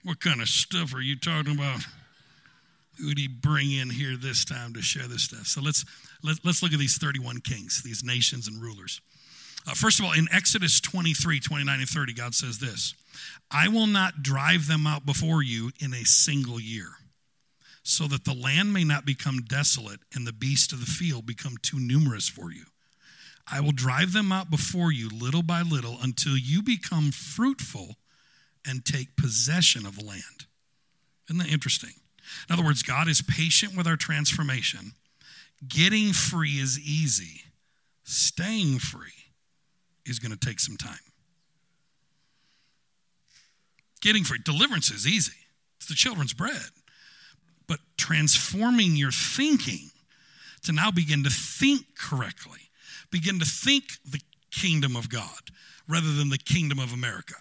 [0.04, 1.80] what kind of stuff are you talking about?
[2.98, 5.84] Who did he bring in here this time to share this stuff?" So let's
[6.22, 9.00] let, us let us look at these 31 kings, these nations and rulers.
[9.66, 12.94] Uh, first of all, in Exodus 23, 29 and 30, God says this.
[13.50, 16.88] I will not drive them out before you in a single year,
[17.82, 21.56] so that the land may not become desolate and the beasts of the field become
[21.62, 22.64] too numerous for you.
[23.50, 27.96] I will drive them out before you little by little until you become fruitful
[28.66, 30.46] and take possession of the land.
[31.28, 31.94] Isn't that interesting?
[32.48, 34.92] In other words, God is patient with our transformation.
[35.66, 37.42] Getting free is easy,
[38.04, 39.10] staying free
[40.06, 40.98] is going to take some time.
[44.00, 45.36] Getting free, deliverance is easy,
[45.76, 46.70] it's the children's bread.
[47.68, 49.90] But transforming your thinking
[50.64, 52.61] to now begin to think correctly,
[53.12, 54.20] begin to think the
[54.50, 55.50] kingdom of God
[55.88, 57.34] rather than the kingdom of America.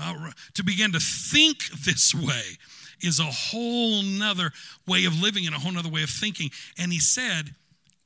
[0.00, 2.56] Uh, to begin to think this way
[3.02, 4.50] is a whole nother
[4.86, 6.50] way of living and a whole nother way of thinking.
[6.78, 7.54] And he said,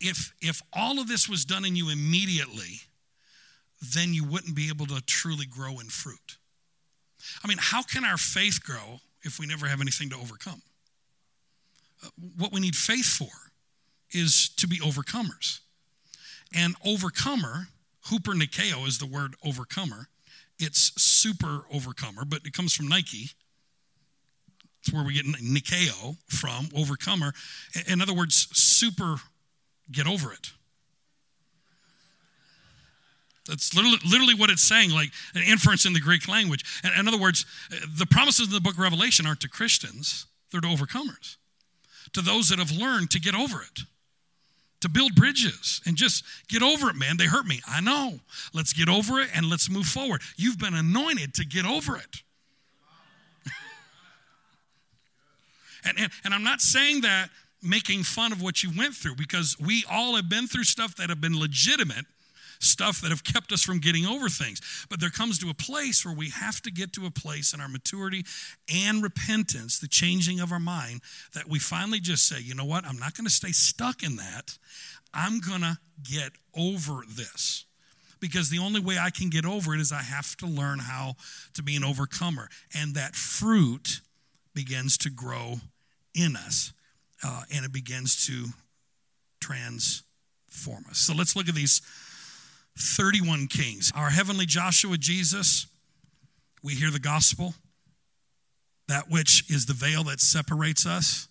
[0.00, 2.80] if if all of this was done in you immediately,
[3.80, 6.38] then you wouldn't be able to truly grow in fruit.
[7.42, 10.62] I mean, how can our faith grow if we never have anything to overcome?
[12.04, 13.30] Uh, what we need faith for
[14.10, 15.60] is to be overcomers.
[16.54, 17.68] And overcomer,
[18.06, 20.08] hupernikao is the word overcomer.
[20.58, 23.30] It's super overcomer, but it comes from Nike.
[24.80, 27.32] It's where we get Nikeo from, overcomer.
[27.88, 29.16] In other words, super
[29.90, 30.52] get over it.
[33.48, 36.64] That's literally, literally what it's saying, like an inference in the Greek language.
[36.98, 37.44] In other words,
[37.98, 41.36] the promises in the book of Revelation aren't to Christians, they're to overcomers,
[42.12, 43.82] to those that have learned to get over it,
[44.84, 47.16] to build bridges and just get over it, man.
[47.16, 47.62] They hurt me.
[47.66, 48.20] I know.
[48.52, 50.20] Let's get over it and let's move forward.
[50.36, 52.22] You've been anointed to get over it.
[55.86, 57.30] and, and, and I'm not saying that
[57.62, 61.08] making fun of what you went through because we all have been through stuff that
[61.08, 62.04] have been legitimate
[62.64, 64.60] stuff that have kept us from getting over things.
[64.88, 67.60] But there comes to a place where we have to get to a place in
[67.60, 68.24] our maturity
[68.72, 71.02] and repentance, the changing of our mind,
[71.34, 74.16] that we finally just say, you know what, I'm not going to stay stuck in
[74.16, 74.58] that.
[75.12, 77.64] I'm going to get over this.
[78.20, 81.16] Because the only way I can get over it is I have to learn how
[81.54, 82.48] to be an overcomer.
[82.74, 84.00] And that fruit
[84.54, 85.56] begins to grow
[86.14, 86.72] in us
[87.24, 88.46] uh, and it begins to
[89.40, 90.98] transform us.
[90.98, 91.80] So let's look at these
[92.78, 93.92] 31 kings.
[93.94, 95.66] Our heavenly Joshua Jesus,
[96.62, 97.54] we hear the gospel,
[98.88, 101.28] that which is the veil that separates us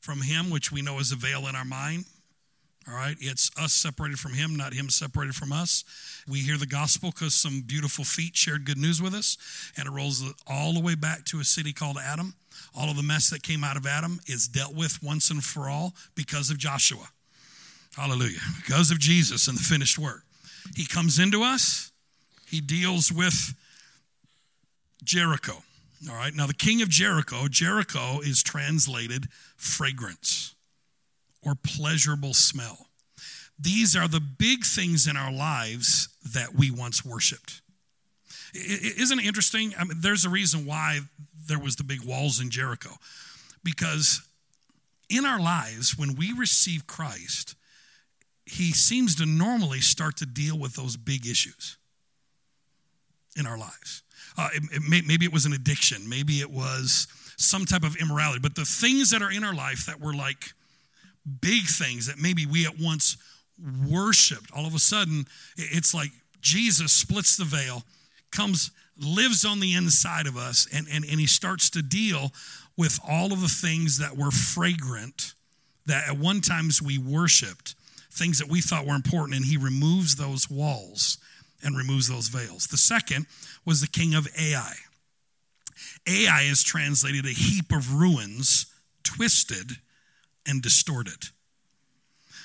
[0.00, 2.04] from him, which we know is a veil in our mind.
[2.88, 5.84] All right, it's us separated from him, not him separated from us.
[6.26, 9.36] We hear the gospel because some beautiful feet shared good news with us,
[9.76, 12.34] and it rolls all the way back to a city called Adam.
[12.74, 15.68] All of the mess that came out of Adam is dealt with once and for
[15.68, 17.06] all because of Joshua.
[17.96, 18.40] Hallelujah.
[18.56, 20.22] Because of Jesus and the finished work.
[20.76, 21.92] He comes into us,
[22.46, 23.54] he deals with
[25.04, 25.62] Jericho.
[26.08, 30.54] All right, now the king of Jericho, Jericho is translated fragrance
[31.42, 32.86] or pleasurable smell.
[33.58, 37.60] These are the big things in our lives that we once worshiped.
[38.54, 39.74] Isn't it interesting?
[39.78, 41.00] I mean, there's a reason why
[41.46, 42.90] there was the big walls in Jericho.
[43.62, 44.22] Because
[45.10, 47.54] in our lives, when we receive Christ,
[48.50, 51.76] he seems to normally start to deal with those big issues
[53.36, 54.02] in our lives.
[54.36, 57.96] Uh, it, it may, maybe it was an addiction, maybe it was some type of
[57.96, 60.52] immorality, but the things that are in our life that were like
[61.40, 63.16] big things that maybe we at once
[63.88, 65.24] worshiped, all of a sudden
[65.56, 66.10] it's like
[66.40, 67.84] Jesus splits the veil,
[68.30, 72.32] comes, lives on the inside of us, and, and, and he starts to deal
[72.76, 75.34] with all of the things that were fragrant
[75.86, 77.74] that at one times we worshiped
[78.10, 81.18] things that we thought were important, and he removes those walls
[81.62, 82.66] and removes those veils.
[82.66, 83.26] The second
[83.64, 84.72] was the king of Ai.
[86.06, 88.66] Ai is translated a heap of ruins,
[89.02, 89.72] twisted
[90.46, 91.28] and distorted.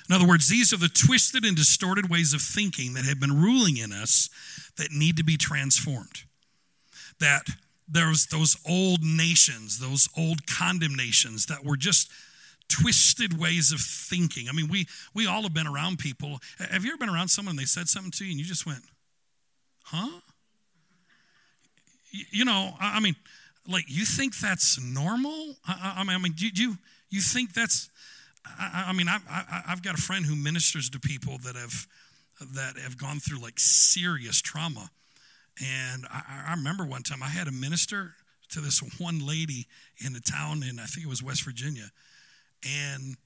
[0.07, 3.41] In other words, these are the twisted and distorted ways of thinking that have been
[3.41, 4.29] ruling in us
[4.77, 6.23] that need to be transformed.
[7.19, 7.47] That
[7.87, 12.11] there's those old nations, those old condemnations that were just
[12.69, 14.47] twisted ways of thinking.
[14.49, 16.39] I mean, we we all have been around people.
[16.59, 18.65] Have you ever been around someone and they said something to you and you just
[18.65, 18.83] went,
[19.83, 20.21] "Huh?"
[22.31, 23.15] You know, I mean,
[23.67, 25.55] like you think that's normal?
[25.67, 26.77] I, mean, I mean, you you
[27.09, 27.89] you think that's?
[28.45, 31.87] I, I mean, I, I I've got a friend who ministers to people that have
[32.53, 34.89] that have gone through like serious trauma,
[35.61, 38.15] and I, I remember one time I had a minister
[38.49, 39.65] to this one lady
[40.05, 41.91] in a town in I think it was West Virginia
[42.65, 43.17] and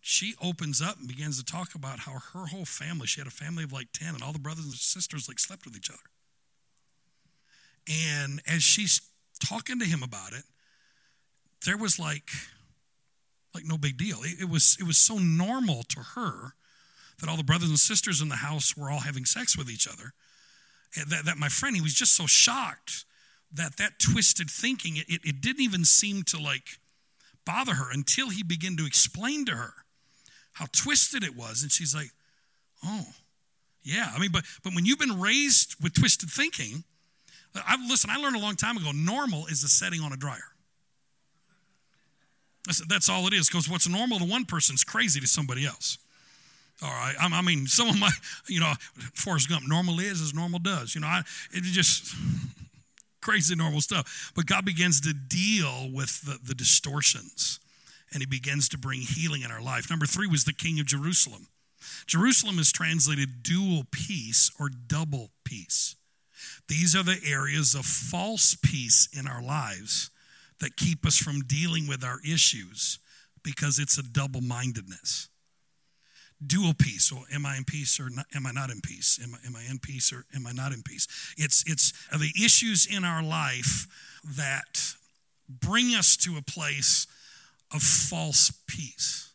[0.00, 3.30] she opens up and begins to talk about how her whole family, she had a
[3.30, 5.98] family of like 10, and all the brothers and sisters like slept with each other.
[7.88, 9.00] And as she's
[9.44, 10.44] talking to him about it,
[11.64, 12.28] there was like,
[13.54, 14.18] like no big deal.
[14.22, 16.54] It, it was it was so normal to her
[17.20, 19.88] that all the brothers and sisters in the house were all having sex with each
[19.88, 20.12] other.
[20.96, 23.04] Eh, that, that my friend, he was just so shocked
[23.52, 26.78] that that twisted thinking, it, it didn't even seem to like
[27.44, 29.72] bother her until he began to explain to her
[30.52, 31.62] how twisted it was.
[31.62, 32.10] And she's like,
[32.84, 33.06] oh,
[33.82, 34.10] yeah.
[34.14, 36.84] I mean, but, but when you've been raised with twisted thinking,
[37.68, 40.38] I've, listen, I learned a long time ago normal is the setting on a dryer.
[42.66, 45.66] That's, that's all it is, because what's normal to one person is crazy to somebody
[45.66, 45.98] else.
[46.82, 47.14] All right.
[47.20, 48.10] I, mean, some of my,
[48.48, 48.72] you know,
[49.14, 50.94] Forrest Gump, normal is as normal does.
[50.94, 51.22] You know, I,
[51.52, 52.14] it just
[53.24, 54.32] crazy normal stuff.
[54.36, 57.58] But God begins to deal with the, the distortions
[58.12, 59.90] and he begins to bring healing in our life.
[59.90, 61.48] Number three was the king of Jerusalem.
[62.06, 65.96] Jerusalem is translated dual peace or double peace.
[66.68, 70.10] These are the areas of false peace in our lives
[70.60, 72.98] that keep us from dealing with our issues
[73.42, 75.28] because it's a double mindedness
[76.46, 77.12] dual peace.
[77.12, 79.18] Well, am I in peace or not, am I not in peace?
[79.22, 81.06] Am I, am I in peace or am I not in peace?
[81.36, 83.86] It's, it's the issues in our life
[84.36, 84.94] that
[85.48, 87.06] bring us to a place
[87.72, 89.32] of false peace.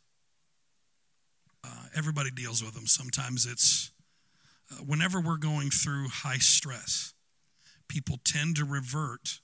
[1.63, 2.87] Uh, everybody deals with them.
[2.87, 3.91] Sometimes it's
[4.71, 7.13] uh, whenever we're going through high stress,
[7.87, 9.39] people tend to revert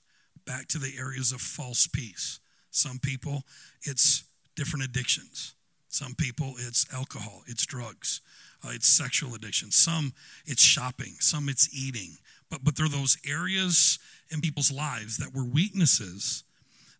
[0.46, 2.40] back to the areas of false peace.
[2.70, 3.42] Some people,
[3.82, 5.55] it's different addictions.
[5.96, 8.20] Some people, it's alcohol, it's drugs,
[8.62, 9.70] uh, it's sexual addiction.
[9.70, 10.12] Some,
[10.44, 11.14] it's shopping.
[11.20, 12.18] Some, it's eating.
[12.50, 13.98] But, but there are those areas
[14.30, 16.44] in people's lives that were weaknesses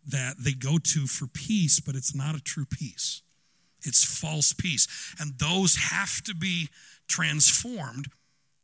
[0.08, 3.20] that they go to for peace, but it's not a true peace.
[3.82, 4.88] It's false peace.
[5.20, 6.70] And those have to be
[7.06, 8.06] transformed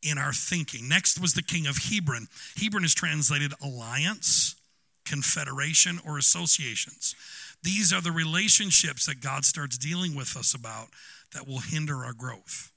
[0.02, 0.88] in our thinking.
[0.88, 2.28] Next was the king of Hebron.
[2.58, 4.56] Hebron is translated alliance,
[5.04, 7.14] confederation, or associations.
[7.62, 10.88] These are the relationships that God starts dealing with us about
[11.32, 12.72] that will hinder our growth.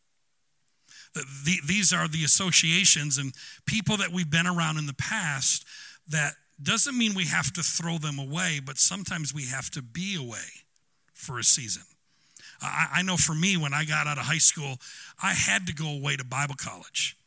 [1.14, 3.34] The, these are the associations and
[3.66, 5.66] people that we've been around in the past
[6.10, 10.16] that doesn't mean we have to throw them away, but sometimes we have to be
[10.16, 10.66] away
[11.14, 11.84] for a season.
[12.62, 14.78] I know for me, when I got out of high school,
[15.22, 17.18] I had to go away to Bible college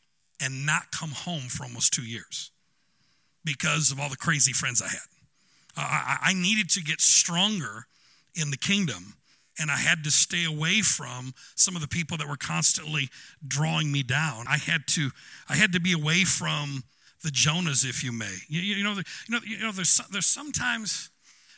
[0.41, 2.51] and not come home for almost two years
[3.45, 4.99] because of all the crazy friends I had.
[5.77, 7.85] I, I needed to get stronger
[8.35, 9.15] in the kingdom
[9.59, 13.09] and I had to stay away from some of the people that were constantly
[13.45, 14.45] drawing me down.
[14.47, 15.11] I had to,
[15.49, 16.83] I had to be away from
[17.23, 18.33] the Jonahs, if you may.
[18.47, 19.71] You, you know, you know, you know.
[19.73, 21.09] There's there's sometimes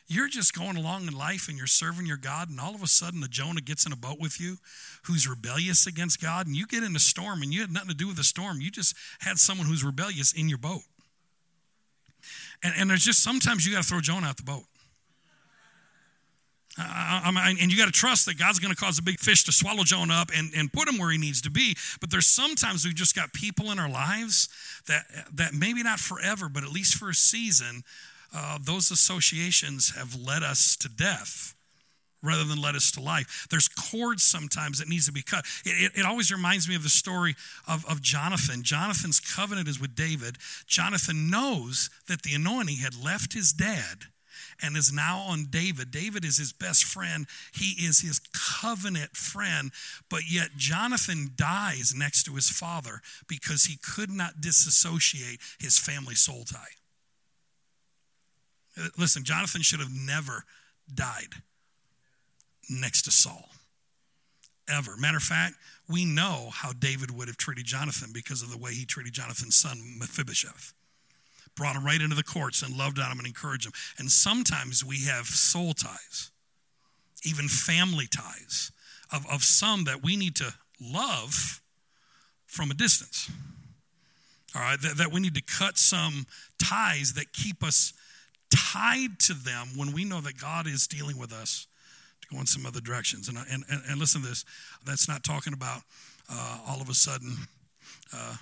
[0.07, 2.87] you're just going along in life and you're serving your God, and all of a
[2.87, 4.57] sudden a Jonah gets in a boat with you,
[5.03, 7.95] who's rebellious against God, and you get in a storm, and you had nothing to
[7.95, 8.59] do with the storm.
[8.59, 10.81] You just had someone who's rebellious in your boat.
[12.63, 14.63] And, and there's just sometimes you got to throw Jonah out the boat.
[16.79, 19.51] Uh, and you got to trust that God's going to cause a big fish to
[19.51, 21.75] swallow Jonah up and, and put him where he needs to be.
[21.99, 24.47] But there's sometimes we've just got people in our lives
[24.87, 25.03] that,
[25.33, 27.83] that maybe not forever, but at least for a season,
[28.33, 31.55] uh, those associations have led us to death
[32.23, 33.47] rather than led us to life.
[33.49, 35.45] There's cords sometimes that needs to be cut.
[35.65, 37.35] It, it, it, always reminds me of the story
[37.67, 38.63] of, of Jonathan.
[38.63, 40.37] Jonathan's covenant is with David.
[40.67, 44.05] Jonathan knows that the anointing had left his dad
[44.61, 45.89] and is now on David.
[45.91, 47.25] David is his best friend.
[47.53, 48.19] He is his
[48.61, 49.71] covenant friend.
[50.09, 56.15] But yet Jonathan dies next to his father because he could not disassociate his family
[56.15, 56.59] soul tie.
[58.77, 60.45] Uh, listen, Jonathan should have never
[60.93, 61.41] died
[62.71, 63.49] next to Saul.
[64.69, 64.95] Ever.
[64.97, 65.55] Matter of fact,
[65.89, 69.55] we know how David would have treated Jonathan because of the way he treated Jonathan's
[69.55, 70.73] son, Mephibosheth.
[71.55, 73.73] Brought him right into the courts and loved on him and encouraged him.
[73.97, 76.31] And sometimes we have soul ties,
[77.25, 78.71] even family ties,
[79.11, 81.61] of, of some that we need to love
[82.45, 83.29] from a distance.
[84.55, 86.25] All right, that, that we need to cut some
[86.57, 87.93] ties that keep us
[88.53, 91.67] tied to them when we know that God is dealing with us
[92.31, 93.27] go in some other directions.
[93.27, 94.45] And, and, and listen to this
[94.85, 95.81] that's not talking about
[96.31, 97.35] uh, all of a sudden
[98.13, 98.35] uh,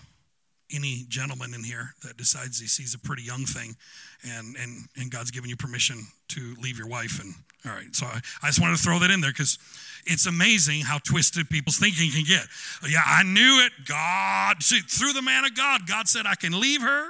[0.73, 3.75] any gentleman in here that decides he sees a pretty young thing
[4.23, 7.19] and, and, and God's given you permission to leave your wife.
[7.19, 7.33] And
[7.65, 9.57] all right, so I, I just wanted to throw that in there because
[10.05, 12.45] it's amazing how twisted people's thinking can get.
[12.87, 13.71] Yeah, I knew it.
[13.85, 17.09] God, see, through the man of God, God said, I can leave her.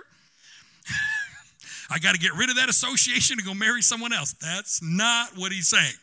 [1.92, 4.34] I got to get rid of that association and go marry someone else.
[4.34, 5.94] That's not what he's saying.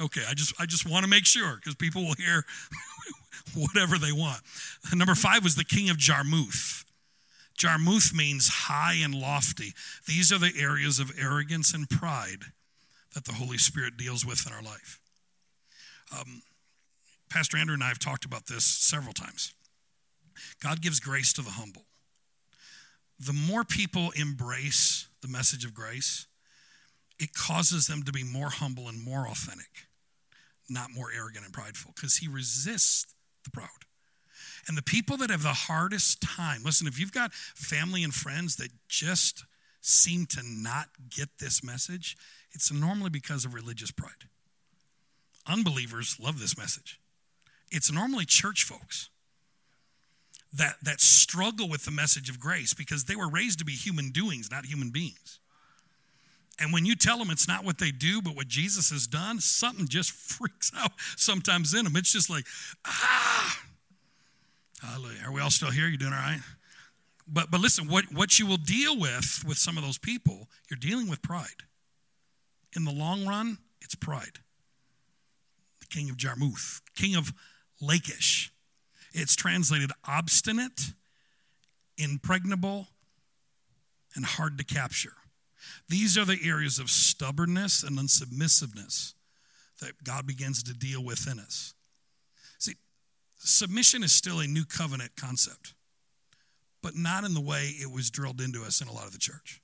[0.00, 2.44] Okay, I just I just want to make sure because people will hear
[3.54, 4.40] whatever they want.
[4.94, 6.84] Number five was the king of Jarmuth.
[7.56, 9.74] Jarmuth means high and lofty.
[10.06, 12.44] These are the areas of arrogance and pride
[13.14, 14.98] that the Holy Spirit deals with in our life.
[16.18, 16.42] Um,
[17.28, 19.52] Pastor Andrew and I have talked about this several times.
[20.62, 21.82] God gives grace to the humble.
[23.18, 26.26] The more people embrace the message of grace,
[27.18, 29.86] it causes them to be more humble and more authentic,
[30.70, 33.06] not more arrogant and prideful, because He resists
[33.44, 33.68] the proud.
[34.68, 38.56] And the people that have the hardest time, listen, if you've got family and friends
[38.56, 39.44] that just
[39.80, 42.16] seem to not get this message,
[42.52, 44.28] it's normally because of religious pride.
[45.46, 47.00] Unbelievers love this message.
[47.70, 49.08] It's normally church folks
[50.52, 54.10] that, that struggle with the message of grace because they were raised to be human
[54.10, 55.40] doings, not human beings.
[56.60, 59.40] And when you tell them it's not what they do, but what Jesus has done,
[59.40, 61.96] something just freaks out sometimes in them.
[61.96, 62.44] It's just like,
[62.86, 63.62] ah,
[64.82, 65.20] Hallelujah.
[65.26, 65.88] Are we all still here?
[65.88, 66.40] You doing all right?
[67.28, 70.78] But but listen, what, what you will deal with with some of those people, you're
[70.78, 71.64] dealing with pride.
[72.74, 74.38] In the long run, it's pride.
[75.80, 77.32] The king of Jarmuth, king of
[77.80, 78.52] Lachish.
[79.12, 80.92] It's translated obstinate,
[81.98, 82.88] impregnable,
[84.14, 85.12] and hard to capture.
[85.90, 89.14] These are the areas of stubbornness and unsubmissiveness
[89.80, 91.74] that God begins to deal with in us.
[92.60, 92.74] See,
[93.38, 95.74] submission is still a new covenant concept,
[96.80, 99.18] but not in the way it was drilled into us in a lot of the
[99.18, 99.60] church.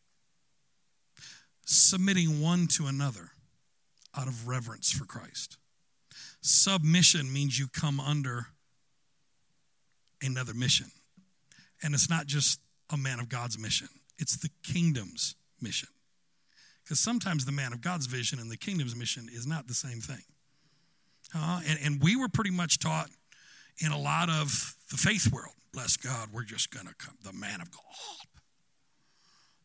[1.64, 3.30] Submitting one to another
[4.16, 5.58] out of reverence for Christ.
[6.40, 8.46] Submission means you come under
[10.20, 10.90] another mission.
[11.84, 12.58] And it's not just
[12.90, 15.88] a man of God's mission, it's the kingdom's mission.
[16.86, 20.00] Because sometimes the man of God's vision and the kingdom's mission is not the same
[20.00, 20.22] thing.
[21.34, 23.10] Uh, and, and we were pretty much taught
[23.84, 25.54] in a lot of the faith world.
[25.72, 27.16] Bless God, we're just going to come.
[27.24, 27.82] The man of God.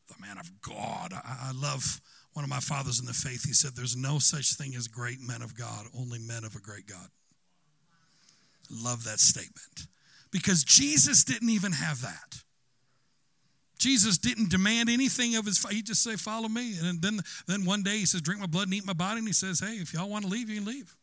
[0.10, 1.14] The man of God.
[1.14, 2.02] I, I love
[2.34, 3.46] one of my fathers in the faith.
[3.46, 6.60] He said, There's no such thing as great men of God, only men of a
[6.60, 7.08] great God.
[8.72, 9.88] Love that statement.
[10.32, 12.42] Because Jesus didn't even have that.
[13.82, 15.66] Jesus didn't demand anything of his.
[15.70, 18.66] He just said, "Follow me." And then, then one day he says, "Drink my blood
[18.66, 20.66] and eat my body." And he says, "Hey, if y'all want to leave, you can
[20.66, 20.96] leave."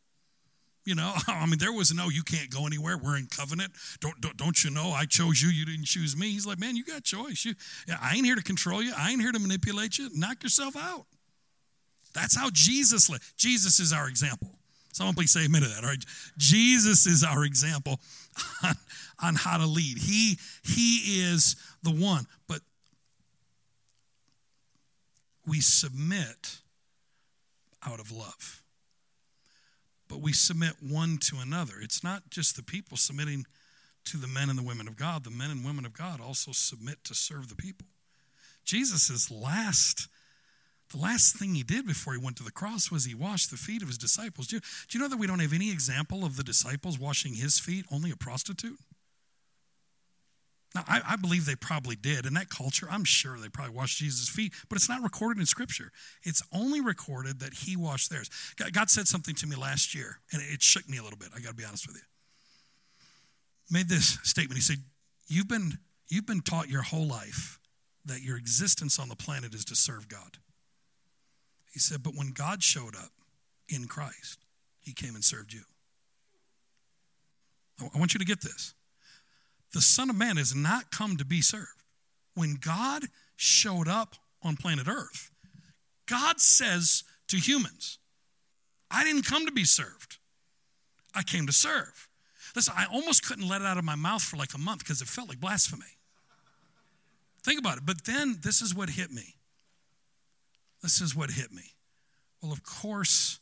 [0.84, 2.96] You know, I mean, there was no, you can't go anywhere.
[2.96, 3.72] We're in covenant.
[4.00, 4.90] Don't, don't, don't you know?
[4.92, 5.48] I chose you.
[5.48, 6.30] You didn't choose me.
[6.30, 7.44] He's like, man, you got choice.
[7.44, 7.54] You,
[8.00, 8.94] I ain't here to control you.
[8.96, 10.08] I ain't here to manipulate you.
[10.14, 11.04] Knock yourself out.
[12.14, 13.24] That's how Jesus lived.
[13.36, 14.48] Jesus is our example.
[14.92, 15.84] Someone please say amen to that.
[15.84, 16.04] All right.
[16.38, 18.00] Jesus is our example
[18.64, 18.74] on,
[19.22, 19.98] on how to lead.
[19.98, 22.26] He, he is the one.
[22.48, 22.60] But
[25.48, 26.60] we submit
[27.86, 28.62] out of love
[30.08, 31.74] but we submit one to another.
[31.80, 33.46] It's not just the people submitting
[34.06, 36.52] to the men and the women of God, the men and women of God also
[36.52, 37.86] submit to serve the people.
[38.64, 40.08] Jesus' last,
[40.90, 43.56] the last thing he did before he went to the cross was he washed the
[43.56, 44.46] feet of his disciples.
[44.46, 47.34] Do you, do you know that we don't have any example of the disciples washing
[47.34, 48.78] his feet, only a prostitute?
[50.78, 52.24] Now, I, I, believe they probably did.
[52.24, 55.46] In that culture, I'm sure they probably washed Jesus' feet, but it's not recorded in
[55.46, 55.90] Scripture.
[56.22, 58.30] It's only recorded that he washed theirs.
[58.72, 61.30] God said something to me last year, and it shook me a little bit.
[61.34, 62.02] I got to be honest with you.
[63.70, 64.54] Made this statement.
[64.56, 64.76] He said,
[65.26, 67.58] you've been, you've been taught your whole life
[68.04, 70.38] that your existence on the planet is to serve God.
[71.72, 73.10] He said, but when God showed up
[73.68, 74.44] in Christ,
[74.78, 75.62] he came and served you.
[77.80, 78.74] I want you to get this
[79.72, 81.84] the Son of Man has not come to be served.
[82.34, 83.04] When God
[83.36, 85.30] showed up on planet Earth,
[86.06, 87.98] God says to humans,
[88.90, 90.18] I didn't come to be served,
[91.14, 92.08] I came to serve.
[92.56, 95.02] Listen, I almost couldn't let it out of my mouth for like a month because
[95.02, 95.98] it felt like blasphemy.
[97.44, 97.86] Think about it.
[97.86, 99.34] But then this is what hit me.
[100.82, 101.74] This is what hit me.
[102.42, 103.40] Well, of course,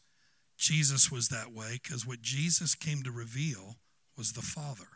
[0.57, 3.77] Jesus was that way because what Jesus came to reveal
[4.17, 4.96] was the Father.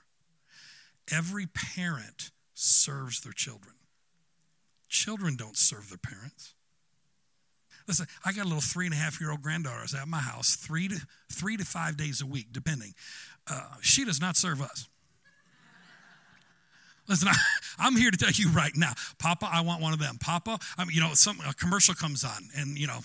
[1.13, 3.75] Every parent serves their children.
[4.89, 6.55] Children don't serve their parents.
[7.87, 10.55] Listen, I got a little three and a half year old granddaughter at my house
[10.55, 11.01] three to,
[11.33, 12.95] three to five days a week, depending.
[13.49, 14.89] Uh, she does not serve us.
[17.09, 17.29] Listen,
[17.79, 20.19] I, am here to tell you right now, Papa, I want one of them.
[20.21, 23.01] Papa, I mean, you know, some a commercial comes on, and you know,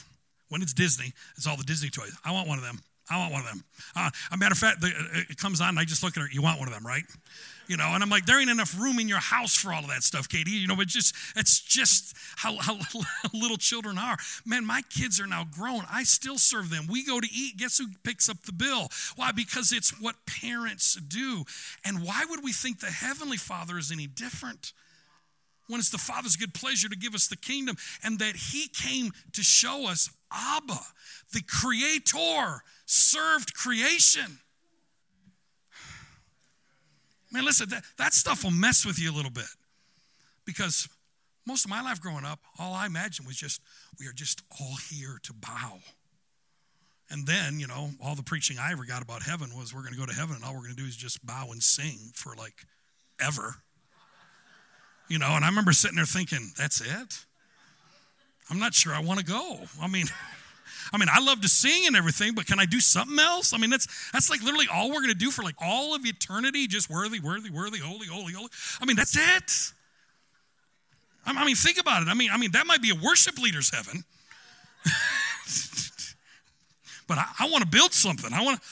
[0.50, 2.16] when it's Disney, it's all the Disney toys.
[2.24, 2.80] I want one of them.
[3.10, 3.64] I want one of them.
[3.96, 6.22] Uh, a matter of fact, the, uh, it comes on, and I just look at
[6.22, 6.30] her.
[6.32, 7.04] You want one of them, right?
[7.68, 9.88] you know and i'm like there ain't enough room in your house for all of
[9.88, 10.52] that stuff katie.
[10.52, 12.78] You know but just it's just how, how
[13.34, 14.18] little children are.
[14.46, 15.84] Man my kids are now grown.
[15.92, 16.88] I still serve them.
[16.90, 17.58] We go to eat.
[17.58, 18.90] Guess who picks up the bill?
[19.16, 19.32] Why?
[19.32, 21.44] Because it's what parents do.
[21.84, 24.74] And why would we think the heavenly father is any different
[25.68, 29.12] when it's the Father's good pleasure to give us the kingdom, and that He came
[29.34, 30.80] to show us Abba,
[31.34, 34.40] the Creator, served creation.
[37.32, 39.46] Man, listen, that, that stuff will mess with you a little bit.
[40.46, 40.88] Because
[41.46, 43.62] most of my life growing up, all I imagined was just,
[44.00, 45.80] we are just all here to bow.
[47.10, 49.94] And then, you know, all the preaching I ever got about heaven was we're going
[49.94, 52.12] to go to heaven and all we're going to do is just bow and sing
[52.14, 52.66] for like
[53.20, 53.56] ever.
[55.08, 57.26] You know, and I remember sitting there thinking, that's it?
[58.50, 59.60] I'm not sure I want to go.
[59.82, 60.08] I mean,
[60.94, 63.54] I mean, I love to sing and everything, but can I do something else?
[63.54, 66.06] I mean, that's that's like literally all we're going to do for like all of
[66.06, 68.50] eternity, just worthy, worthy, worthy, holy, holy, holy.
[68.80, 69.74] I mean, that's it.
[71.28, 72.08] I mean, think about it.
[72.08, 74.04] I mean, I mean, that might be a worship leader's heaven.
[77.08, 78.32] but I, I want to build something.
[78.32, 78.68] I want to.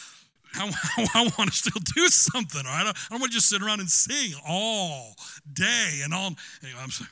[0.55, 0.73] I,
[1.15, 2.65] I, want to still do something.
[2.65, 2.81] All right?
[2.81, 5.15] I don't, I want to just sit around and sing all
[5.51, 6.31] day and all.
[6.63, 7.09] Anyway, I'm sorry.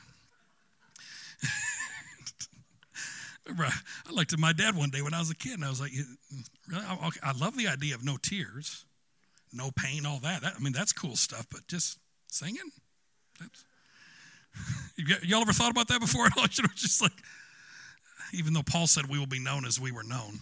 [4.08, 5.80] I looked at my dad one day when I was a kid, and I was
[5.80, 5.92] like,
[6.68, 6.84] "Really?
[7.22, 8.84] I love the idea of no tears,
[9.52, 10.42] no pain, all that.
[10.42, 11.46] that I mean, that's cool stuff.
[11.50, 12.70] But just singing,
[13.40, 13.64] that's,
[15.24, 16.26] Y'all ever thought about that before?
[16.26, 17.12] It was just like,
[18.32, 20.38] even though Paul said we will be known as we were known,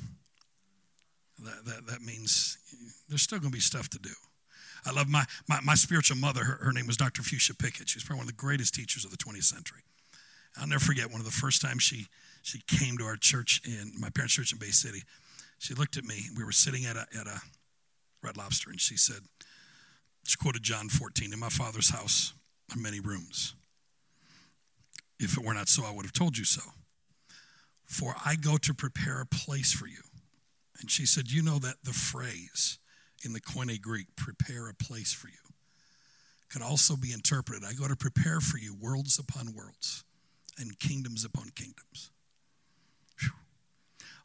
[1.45, 2.59] that, that, that means
[3.09, 4.11] there's still going to be stuff to do.
[4.87, 6.45] I love my, my, my spiritual mother.
[6.45, 7.23] Her, her, name was Dr.
[7.23, 7.89] Fuchsia Pickett.
[7.89, 9.83] She was probably one of the greatest teachers of the 20th century.
[10.59, 12.07] I'll never forget one of the first times she,
[12.43, 15.03] she came to our church in my parents' church in Bay City.
[15.59, 16.23] She looked at me.
[16.37, 17.41] We were sitting at a, at a
[18.23, 19.21] Red Lobster, and she said,
[20.25, 22.35] she quoted John 14, In my father's house
[22.73, 23.55] are many rooms.
[25.19, 26.63] If it were not so, I would have told you so.
[27.87, 30.03] For I go to prepare a place for you.
[30.81, 32.79] And she said, You know that the phrase
[33.25, 35.35] in the Koine Greek, prepare a place for you,
[36.49, 40.05] could also be interpreted I go to prepare for you worlds upon worlds
[40.59, 42.11] and kingdoms upon kingdoms.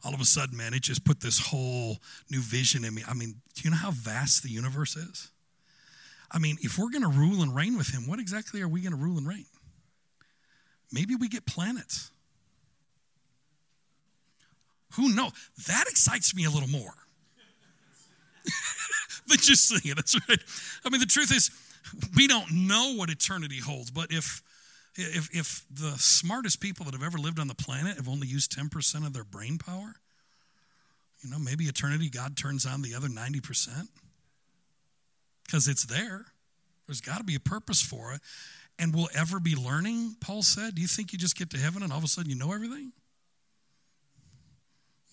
[0.04, 1.98] All of a sudden, man, it just put this whole
[2.30, 3.02] new vision in me.
[3.08, 5.30] I mean, do you know how vast the universe is?
[6.30, 8.82] I mean, if we're going to rule and reign with him, what exactly are we
[8.82, 9.46] going to rule and reign?
[10.92, 12.10] Maybe we get planets.
[14.94, 15.32] Who knows?
[15.66, 16.94] That excites me a little more
[19.28, 19.96] but just seeing it.
[19.96, 20.38] That's right.
[20.84, 21.50] I mean, the truth is,
[22.16, 24.42] we don't know what eternity holds, but if
[24.94, 28.56] if if the smartest people that have ever lived on the planet have only used
[28.56, 29.94] 10% of their brain power,
[31.20, 33.88] you know, maybe eternity God turns on the other 90%
[35.44, 36.26] because it's there.
[36.86, 38.20] There's got to be a purpose for it
[38.78, 40.74] and we'll ever be learning, Paul said.
[40.74, 42.52] Do you think you just get to heaven and all of a sudden you know
[42.52, 42.92] everything?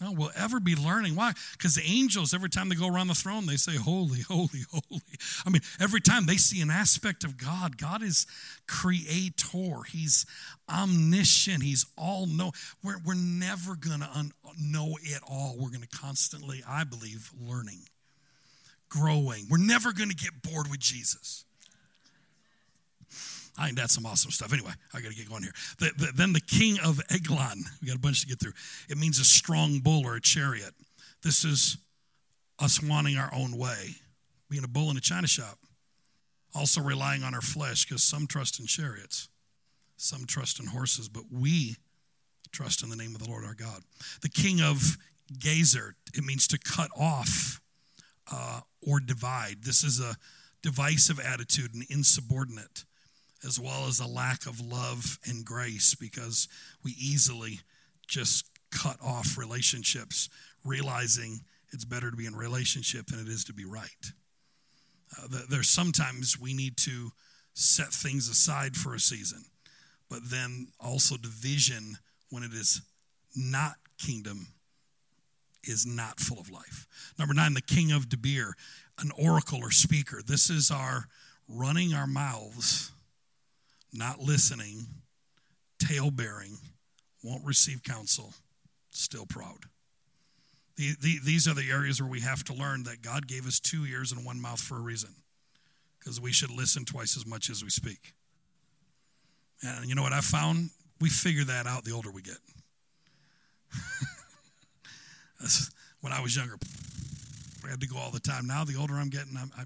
[0.03, 1.15] No, we'll ever be learning.
[1.15, 1.31] Why?
[1.53, 5.01] Because the angels, every time they go around the throne, they say, Holy, holy, holy.
[5.45, 8.27] I mean, every time they see an aspect of God, God is
[8.67, 9.83] creator.
[9.89, 10.25] He's
[10.69, 11.63] omniscient.
[11.63, 12.51] He's all know.
[12.83, 15.55] We're, we're never going to un- know it all.
[15.57, 17.79] We're going to constantly, I believe, learning,
[18.89, 19.45] growing.
[19.49, 21.45] We're never going to get bored with Jesus.
[23.57, 24.51] I think that's some awesome stuff.
[24.51, 25.53] Anyway, I got to get going here.
[25.79, 27.63] The, the, then the king of Eglon.
[27.81, 28.53] We got a bunch to get through.
[28.89, 30.73] It means a strong bull or a chariot.
[31.21, 31.77] This is
[32.59, 33.95] us wanting our own way,
[34.49, 35.59] being a bull in a china shop.
[36.55, 39.29] Also relying on our flesh because some trust in chariots,
[39.97, 41.77] some trust in horses, but we
[42.51, 43.81] trust in the name of the Lord our God.
[44.21, 44.97] The king of
[45.31, 45.93] Gezer.
[46.13, 47.59] It means to cut off
[48.31, 49.63] uh, or divide.
[49.63, 50.15] This is a
[50.61, 52.85] divisive attitude and insubordinate
[53.45, 56.47] as well as a lack of love and grace because
[56.83, 57.59] we easily
[58.07, 60.29] just cut off relationships,
[60.63, 61.41] realizing
[61.71, 64.11] it's better to be in relationship than it is to be right.
[65.17, 67.11] Uh, there's sometimes we need to
[67.53, 69.43] set things aside for a season,
[70.09, 71.97] but then also division
[72.29, 72.81] when it is
[73.35, 74.47] not kingdom
[75.63, 76.87] is not full of life.
[77.17, 78.53] Number nine, the king of Debir,
[78.99, 80.21] an oracle or speaker.
[80.25, 81.05] This is our
[81.47, 82.92] running our mouths
[83.93, 84.85] not listening,
[85.79, 86.57] tale bearing,
[87.23, 88.33] won't receive counsel,
[88.91, 89.59] still proud.
[90.75, 93.59] The, the, these are the areas where we have to learn that God gave us
[93.59, 95.11] two ears and one mouth for a reason,
[95.99, 98.13] because we should listen twice as much as we speak.
[99.61, 100.71] And you know what I found?
[100.99, 102.37] We figure that out the older we get.
[106.01, 106.57] when I was younger,
[107.65, 108.47] I had to go all the time.
[108.47, 109.63] Now, the older I'm getting, I'm, I,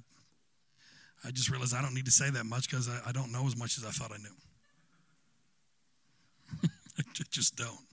[1.28, 3.46] I just realized I don't need to say that much because I, I, don't know
[3.46, 4.30] as much as I thought I knew.
[7.00, 7.86] I just don't.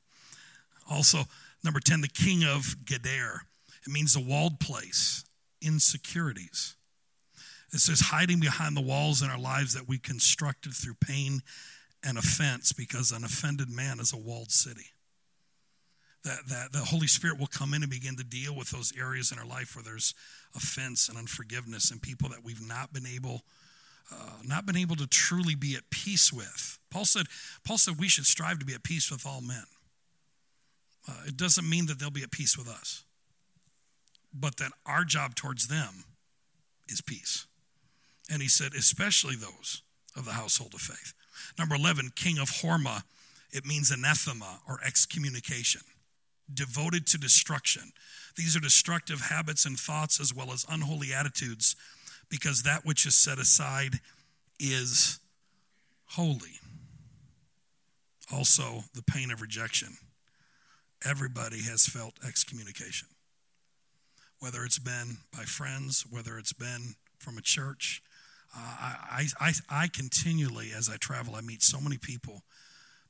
[0.89, 1.25] Also,
[1.65, 3.41] number 10, the king of Geder.
[3.87, 5.25] It means the walled place,
[5.61, 6.77] insecurities.
[7.73, 11.41] It says hiding behind the walls in our lives that we constructed through pain
[12.05, 14.94] and offense because an offended man is a walled city.
[16.25, 19.31] That, that the Holy Spirit will come in and begin to deal with those areas
[19.31, 20.15] in our life where there's
[20.57, 23.43] offense and unforgiveness and people that we've not been able
[24.13, 26.79] uh, not been able to truly be at peace with.
[26.91, 27.27] Paul said,
[27.67, 29.65] Paul said we should strive to be at peace with all men.
[31.09, 33.05] Uh, it doesn't mean that they'll be at peace with us,
[34.33, 36.05] but that our job towards them
[36.89, 37.47] is peace.
[38.31, 39.83] And he said, especially those
[40.17, 41.13] of the household of faith.
[41.59, 43.03] Number 11, king of Hormah,
[43.53, 45.83] it means anathema or excommunication,
[46.53, 47.93] devoted to destruction.
[48.37, 51.77] These are destructive habits and thoughts as well as unholy attitudes
[52.29, 54.01] because that which is set aside
[54.59, 55.21] is
[56.07, 56.61] holy.
[58.33, 59.97] Also, the pain of rejection.
[61.05, 63.09] Everybody has felt excommunication,
[64.41, 68.03] whether it's been by friends, whether it's been from a church.
[68.57, 72.43] Uh, I, I, I continually, as I travel, I meet so many people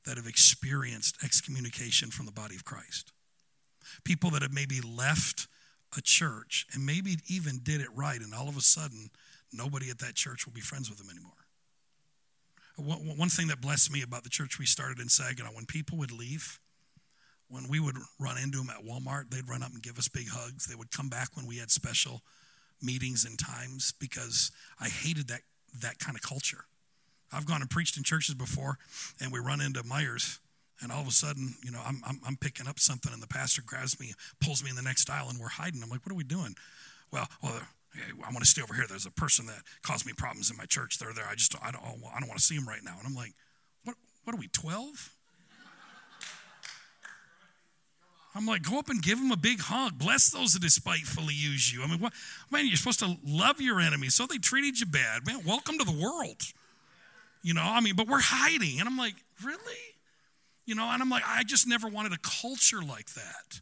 [0.05, 3.11] that have experienced excommunication from the body of Christ.
[4.03, 5.47] People that have maybe left
[5.97, 9.09] a church and maybe even did it right, and all of a sudden,
[9.53, 11.31] nobody at that church will be friends with them anymore.
[12.77, 16.11] One thing that blessed me about the church we started in Saginaw, when people would
[16.11, 16.59] leave,
[17.47, 20.27] when we would run into them at Walmart, they'd run up and give us big
[20.29, 20.65] hugs.
[20.65, 22.21] They would come back when we had special
[22.81, 25.41] meetings and times because I hated that,
[25.81, 26.65] that kind of culture.
[27.31, 28.77] I've gone and preached in churches before,
[29.21, 30.39] and we run into Meijer's,
[30.81, 33.27] and all of a sudden, you know, I'm, I'm, I'm picking up something, and the
[33.27, 35.81] pastor grabs me, pulls me in the next aisle, and we're hiding.
[35.81, 36.55] I'm like, what are we doing?
[37.11, 37.61] Well, well,
[37.95, 38.85] I want to stay over here.
[38.87, 40.99] There's a person that caused me problems in my church.
[40.99, 41.25] They're there.
[41.29, 42.95] I just, I don't, I don't want to see them right now.
[42.97, 43.33] And I'm like,
[43.83, 45.11] what, what are we, 12?
[48.35, 49.97] I'm like, go up and give them a big hug.
[49.97, 51.83] Bless those that despitefully use you.
[51.83, 52.11] I mean, what,
[52.51, 54.13] man, you're supposed to love your enemies.
[54.13, 55.25] So they treated you bad.
[55.25, 56.41] Man, welcome to the world.
[57.43, 58.81] You know, I mean, but we're hiding.
[58.81, 59.94] And I'm like, really?
[60.65, 63.61] You know, and I'm like, I just never wanted a culture like that.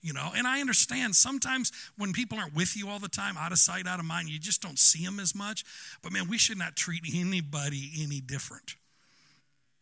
[0.00, 3.52] You know, and I understand sometimes when people aren't with you all the time, out
[3.52, 5.64] of sight, out of mind, you just don't see them as much.
[6.02, 8.76] But man, we should not treat anybody any different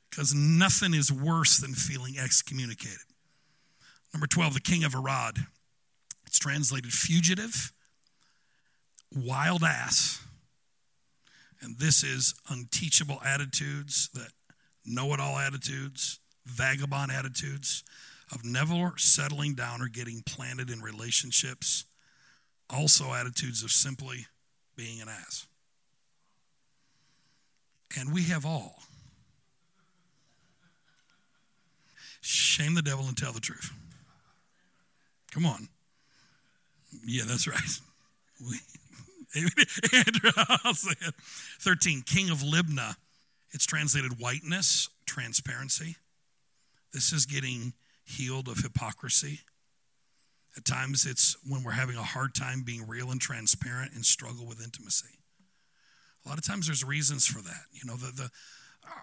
[0.09, 2.99] because nothing is worse than feeling excommunicated.
[4.15, 5.39] Number 12, the king of Arad.
[6.27, 7.73] It's translated fugitive,
[9.11, 10.25] wild ass.
[11.61, 14.31] And this is unteachable attitudes, that
[14.85, 17.85] know it all attitudes, vagabond attitudes
[18.33, 21.85] of never settling down or getting planted in relationships.
[22.71, 24.27] Also, attitudes of simply
[24.77, 25.47] being an ass.
[27.99, 28.83] And we have all.
[32.23, 33.71] Shame the devil and tell the truth.
[35.33, 35.69] Come on.
[37.05, 37.61] Yeah, that's right.
[38.45, 38.59] We,
[39.95, 40.31] Andrew,
[40.65, 41.15] I'll say it.
[41.61, 42.97] 13, King of Libnah.
[43.53, 45.97] It's translated whiteness, transparency.
[46.93, 47.73] This is getting
[48.05, 49.41] healed of hypocrisy.
[50.57, 54.47] At times, it's when we're having a hard time being real and transparent and struggle
[54.47, 55.19] with intimacy.
[56.25, 57.65] A lot of times, there's reasons for that.
[57.73, 58.31] You know, the, the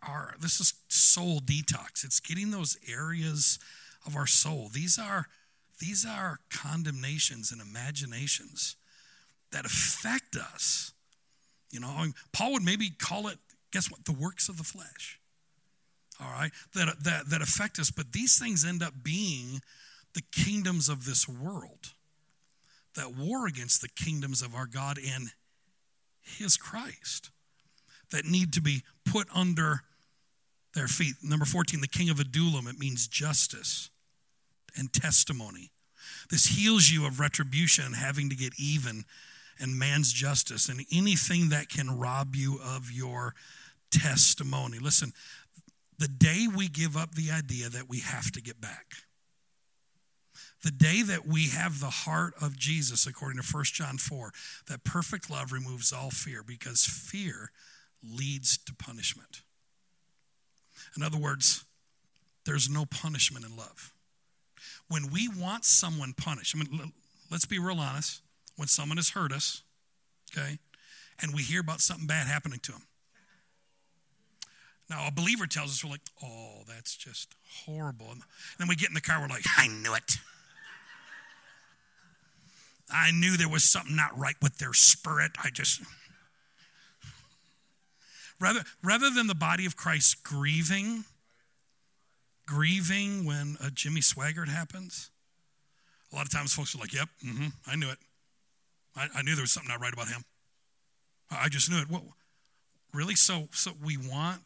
[0.07, 2.03] our this is soul detox.
[2.03, 3.59] It's getting those areas
[4.05, 4.69] of our soul.
[4.71, 5.27] These are
[5.79, 8.75] these are condemnations and imaginations
[9.51, 10.93] that affect us.
[11.71, 13.37] You know, Paul would maybe call it,
[13.71, 14.05] guess what?
[14.05, 15.19] The works of the flesh.
[16.21, 17.91] All right, that, that, that affect us.
[17.91, 19.61] But these things end up being
[20.13, 21.93] the kingdoms of this world
[22.95, 25.29] that war against the kingdoms of our God and
[26.21, 27.29] His Christ
[28.11, 29.81] that need to be put under
[30.73, 31.15] their feet.
[31.23, 33.89] Number 14, the king of Adullam, it means justice
[34.77, 35.71] and testimony.
[36.29, 39.05] This heals you of retribution having to get even
[39.59, 43.35] and man's justice and anything that can rob you of your
[43.91, 44.79] testimony.
[44.79, 45.11] Listen,
[45.99, 48.95] the day we give up the idea that we have to get back,
[50.63, 54.31] the day that we have the heart of Jesus, according to 1 John 4,
[54.67, 57.51] that perfect love removes all fear because fear
[58.03, 59.41] leads to punishment.
[60.97, 61.65] In other words,
[62.45, 63.93] there's no punishment in love
[64.89, 66.91] when we want someone punished, I mean,
[67.31, 68.21] let's be real honest.
[68.57, 69.63] When someone has hurt us,
[70.35, 70.59] okay,
[71.21, 72.81] and we hear about something bad happening to them.
[74.89, 77.35] Now, a believer tells us, we're like, oh, that's just
[77.65, 78.07] horrible.
[78.11, 78.21] And
[78.57, 80.17] then we get in the car, we're like, I knew it.
[82.91, 85.31] I knew there was something not right with their spirit.
[85.43, 85.81] I just.
[88.39, 91.03] Rather, rather than the body of Christ grieving
[92.49, 95.11] grieving when a Jimmy Swaggart happens?
[96.11, 97.99] A lot of times folks are like, yep, mm-hmm, I knew it.
[98.95, 100.23] I, I, knew there was something not right about him.
[101.29, 101.89] I just knew it.
[101.91, 102.03] Well,
[102.91, 103.13] really?
[103.13, 104.41] So, so we want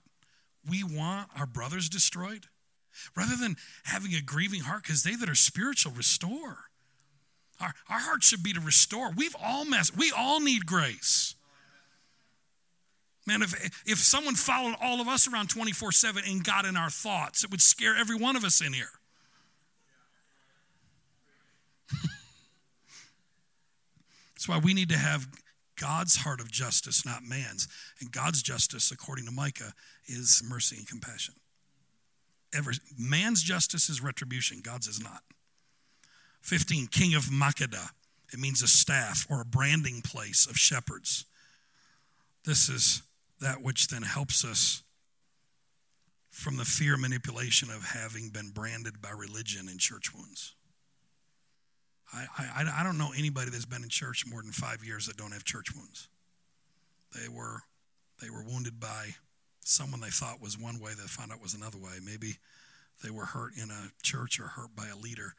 [0.70, 2.48] we want our brothers destroyed?
[3.16, 3.56] Rather than
[3.86, 6.58] having a grieving heart, because they that are spiritual restore.
[7.60, 9.12] Our, our heart should be to restore.
[9.12, 11.36] We've all messed, we all need grace.
[13.26, 13.54] Man, if,
[13.86, 17.52] if someone followed all of us around 24 7 and got in our thoughts, it
[17.52, 18.90] would scare every one of us in here.
[24.34, 25.28] That's why we need to have
[25.84, 27.68] God's heart of justice, not man's.
[28.00, 29.74] And God's justice, according to Micah,
[30.08, 31.34] is mercy and compassion.
[32.56, 35.24] Ever, man's justice is retribution, God's is not.
[36.42, 37.90] 15, king of Makkedah.
[38.32, 41.26] It means a staff or a branding place of shepherds.
[42.46, 43.04] This is
[43.42, 44.84] that which then helps us
[46.30, 50.56] from the fear manipulation of having been branded by religion and church wounds.
[52.14, 55.18] I, I, I don't know anybody that's been in church more than five years that
[55.18, 56.08] don't have church wounds.
[57.20, 57.62] They were,
[58.22, 59.16] they were wounded by
[59.62, 61.94] someone they thought was one way, they found out was another way.
[62.04, 62.38] Maybe
[63.04, 65.34] they were hurt in a church or hurt by a leader.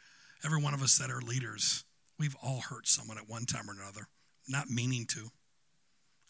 [0.45, 1.85] Every one of us that are leaders,
[2.19, 4.09] we've all hurt someone at one time or another,
[4.49, 5.29] not meaning to.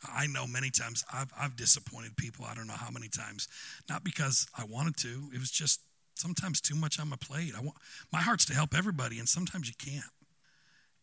[0.07, 2.45] I know many times I've, I've disappointed people.
[2.45, 3.49] I don't know how many times.
[3.89, 5.81] Not because I wanted to, it was just
[6.15, 7.53] sometimes too much on my plate.
[7.57, 7.77] I want,
[8.13, 10.05] my heart's to help everybody, and sometimes you can't.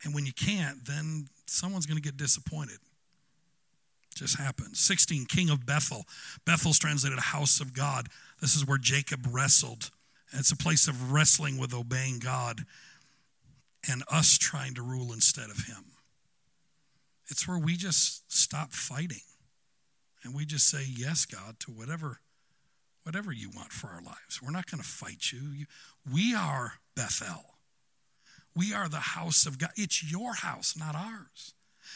[0.03, 2.77] And when you can't, then someone's going to get disappointed.
[4.15, 4.79] Just happens.
[4.79, 6.05] 16, King of Bethel.
[6.45, 8.07] Bethel's translated house of God.
[8.41, 9.89] This is where Jacob wrestled.
[10.33, 12.61] It's a place of wrestling with obeying God
[13.89, 15.85] and us trying to rule instead of Him.
[17.29, 19.21] It's where we just stop fighting
[20.23, 22.19] and we just say yes, God, to whatever
[23.03, 24.41] whatever you want for our lives.
[24.43, 25.65] We're not going to fight you.
[26.11, 27.50] We are Bethel.
[28.55, 29.71] We are the house of God.
[29.75, 31.53] It's your house, not ours.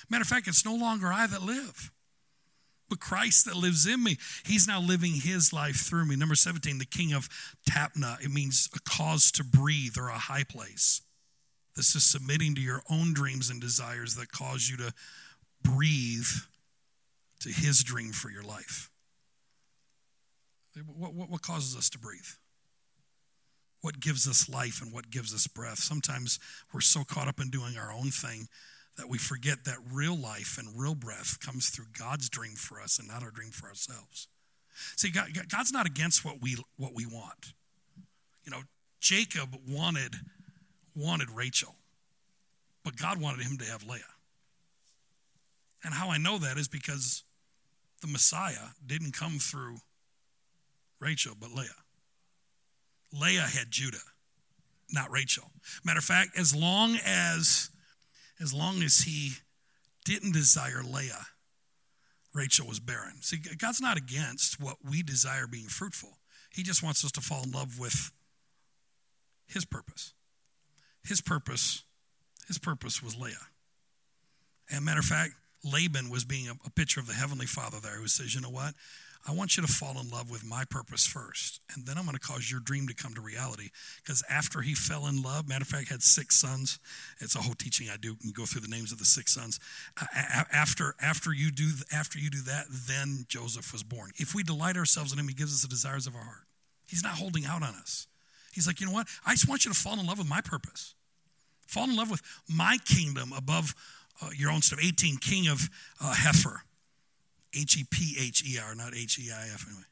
[0.10, 1.92] Matter of fact, it's no longer I that live,
[2.90, 4.18] but Christ that lives in me.
[4.46, 6.16] He's now living his life through me.
[6.16, 7.28] Number 17, the king of
[7.70, 8.24] Tapna.
[8.24, 11.02] It means a cause to breathe or a high place.
[11.76, 14.94] This is submitting to your own dreams and desires that cause you to
[15.62, 16.28] breathe
[17.42, 18.90] to his dream for your life.
[20.96, 22.22] What, what, what causes us to breathe?
[23.86, 25.78] What gives us life and what gives us breath.
[25.78, 26.40] Sometimes
[26.74, 28.48] we're so caught up in doing our own thing
[28.98, 32.98] that we forget that real life and real breath comes through God's dream for us
[32.98, 34.28] and not our dream for ourselves.
[34.96, 37.54] See, God, God's not against what we what we want.
[38.44, 38.62] You know,
[39.00, 40.16] Jacob wanted
[40.96, 41.76] wanted Rachel,
[42.84, 44.02] but God wanted him to have Leah.
[45.84, 47.24] And how I know that is because
[48.02, 49.78] the Messiah didn't come through
[51.00, 51.85] Rachel, but Leah.
[53.12, 53.98] Leah had Judah,
[54.92, 55.52] not Rachel.
[55.84, 57.70] Matter of fact, as long as
[58.42, 59.32] as long as he
[60.04, 61.28] didn't desire Leah,
[62.34, 63.22] Rachel was barren.
[63.22, 66.18] See, God's not against what we desire being fruitful.
[66.52, 68.12] He just wants us to fall in love with
[69.48, 70.14] his purpose.
[71.04, 71.84] His purpose,
[72.48, 73.36] his purpose was Leah.
[74.70, 75.34] And matter of fact,
[75.64, 78.50] Laban was being a, a picture of the Heavenly Father there who says, you know
[78.50, 78.74] what?
[79.28, 82.16] I want you to fall in love with my purpose first, and then I'm going
[82.16, 83.70] to cause your dream to come to reality.
[84.04, 86.80] Because after he fell in love, matter of fact, had six sons.
[87.20, 88.16] It's a whole teaching I do.
[88.16, 89.60] Can go through the names of the six sons.
[90.54, 94.12] After after you do after you do that, then Joseph was born.
[94.18, 96.46] If we delight ourselves in him, he gives us the desires of our heart.
[96.88, 98.08] He's not holding out on us.
[98.54, 99.08] He's like, you know what?
[99.26, 100.94] I just want you to fall in love with my purpose.
[101.66, 103.74] Fall in love with my kingdom above
[104.22, 104.80] uh, your own stuff.
[104.82, 105.70] 18, king of
[106.00, 106.62] uh, Heifer.
[107.56, 109.84] H E P H E R, not H E I F anyway.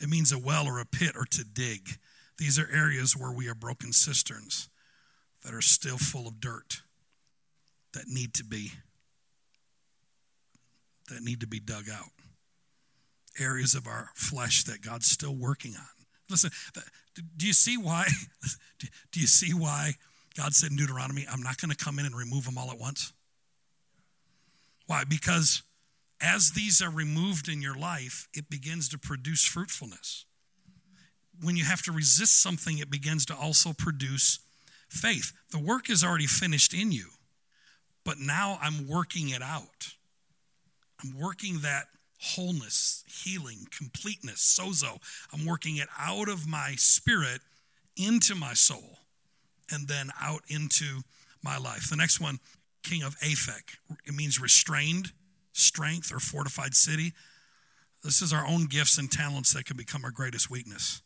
[0.00, 1.98] It means a well or a pit or to dig.
[2.38, 4.68] These are areas where we are broken cisterns
[5.44, 6.82] that are still full of dirt
[7.94, 8.72] that need to be
[11.08, 12.10] that need to be dug out.
[13.38, 15.86] Areas of our flesh that God's still working on.
[16.28, 16.50] Listen,
[17.36, 18.06] do you see why?
[19.12, 19.92] Do you see why
[20.36, 22.78] God said in Deuteronomy, I'm not going to come in and remove them all at
[22.78, 23.12] once?
[24.86, 25.04] Why?
[25.08, 25.62] Because
[26.20, 30.24] as these are removed in your life, it begins to produce fruitfulness.
[31.42, 34.38] When you have to resist something, it begins to also produce
[34.88, 35.32] faith.
[35.50, 37.08] The work is already finished in you,
[38.04, 39.94] but now I'm working it out.
[41.02, 41.86] I'm working that
[42.18, 44.98] wholeness, healing, completeness, sozo.
[45.32, 47.40] I'm working it out of my spirit
[47.96, 49.00] into my soul
[49.70, 51.02] and then out into
[51.42, 51.90] my life.
[51.90, 52.38] The next one,
[52.82, 55.12] king of Aphek, it means restrained
[55.56, 57.12] strength or fortified city.
[58.04, 61.02] This is our own gifts and talents that can become our greatest weakness,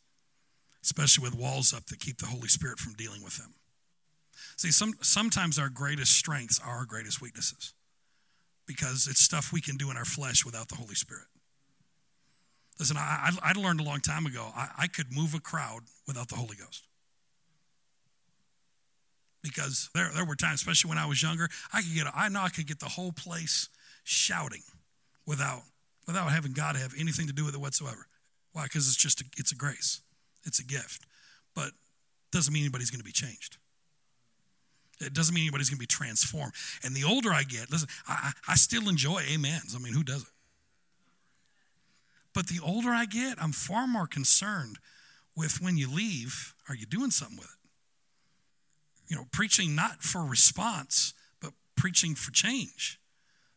[0.83, 3.55] especially with walls up that keep the Holy Spirit from dealing with them.
[4.57, 7.73] See, some, sometimes our greatest strengths are our greatest weaknesses
[8.67, 11.27] because it's stuff we can do in our flesh without the Holy Spirit.
[12.79, 15.83] Listen, I, I, I learned a long time ago I, I could move a crowd
[16.07, 16.87] without the Holy Ghost.
[19.43, 22.43] Because there, there were times, especially when I was younger, I could get I know
[22.43, 23.69] I could get the whole place
[24.11, 24.63] shouting
[25.27, 25.63] without
[26.07, 28.07] without having God have anything to do with it whatsoever.
[28.53, 28.65] Why?
[28.65, 30.01] Because it's just a, it's a grace,
[30.45, 31.07] it's a gift,
[31.55, 31.71] but
[32.33, 33.59] doesn't mean anybody's going to be changed.
[35.01, 36.53] It doesn't mean anybody's going to be transformed.
[36.85, 39.75] And the older I get, listen, I, I still enjoy amens.
[39.75, 40.29] I mean, who doesn't?
[42.35, 44.79] But the older I get, I'm far more concerned
[45.37, 47.69] with when you leave, are you doing something with it?
[49.09, 53.00] You know, preaching not for response, but preaching for change.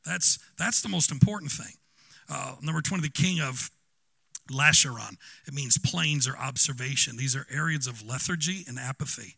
[0.06, 1.76] That's, that's the most important thing.
[2.30, 3.70] Uh, number 20, the king of
[4.52, 5.16] Lasharon.
[5.48, 7.18] It means plains or observation.
[7.18, 9.38] These are areas of lethargy and apathy.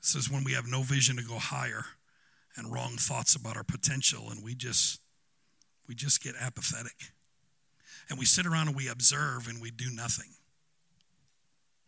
[0.00, 1.84] This is when we have no vision to go higher
[2.56, 5.00] and wrong thoughts about our potential, and we just
[5.88, 7.12] we just get apathetic.
[8.08, 10.30] And we sit around and we observe and we do nothing.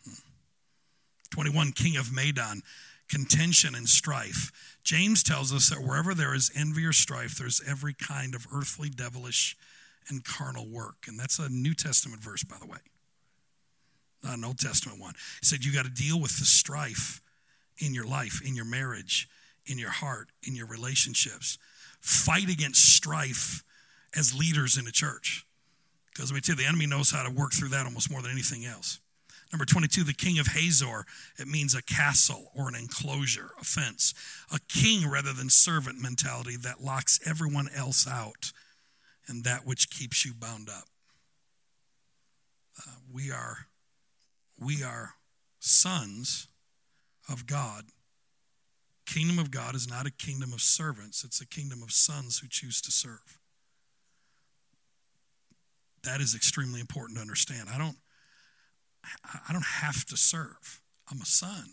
[0.05, 0.15] Hmm.
[1.31, 2.63] 21, King of Madon,
[3.09, 4.74] contention and strife.
[4.85, 8.91] James tells us that wherever there is envy or strife, there's every kind of earthly,
[8.91, 9.57] devilish,
[10.09, 11.07] and carnal work.
[11.09, 12.79] And that's a New Testament verse, by the way,
[14.23, 15.15] not an Old Testament one.
[15.41, 17.23] He said, You got to deal with the strife
[17.79, 19.27] in your life, in your marriage,
[19.67, 21.59] in your heart, in your relationships.
[22.01, 23.65] Fight against strife
[24.15, 25.47] as leaders in the church.
[26.13, 28.21] Because let me tell you, the enemy knows how to work through that almost more
[28.21, 29.01] than anything else.
[29.53, 31.05] Number 22, the king of Hazor.
[31.39, 34.15] It means a castle or an enclosure, a fence.
[34.53, 38.53] A king rather than servant mentality that locks everyone else out
[39.29, 40.89] and that which keeps you bound up.
[42.79, 43.67] Uh, we are
[44.59, 45.15] we are
[45.59, 46.49] sons
[47.29, 47.85] of God.
[49.07, 52.49] Kingdom of God is not a kingdom of servants, it's a kingdom of sons who
[52.49, 53.39] choose to serve.
[56.03, 57.69] That is extremely important to understand.
[57.73, 57.97] I don't
[59.49, 60.81] I don't have to serve.
[61.11, 61.67] I'm a son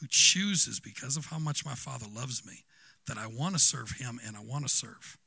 [0.00, 2.64] who chooses because of how much my father loves me
[3.06, 5.18] that I want to serve him and I want to serve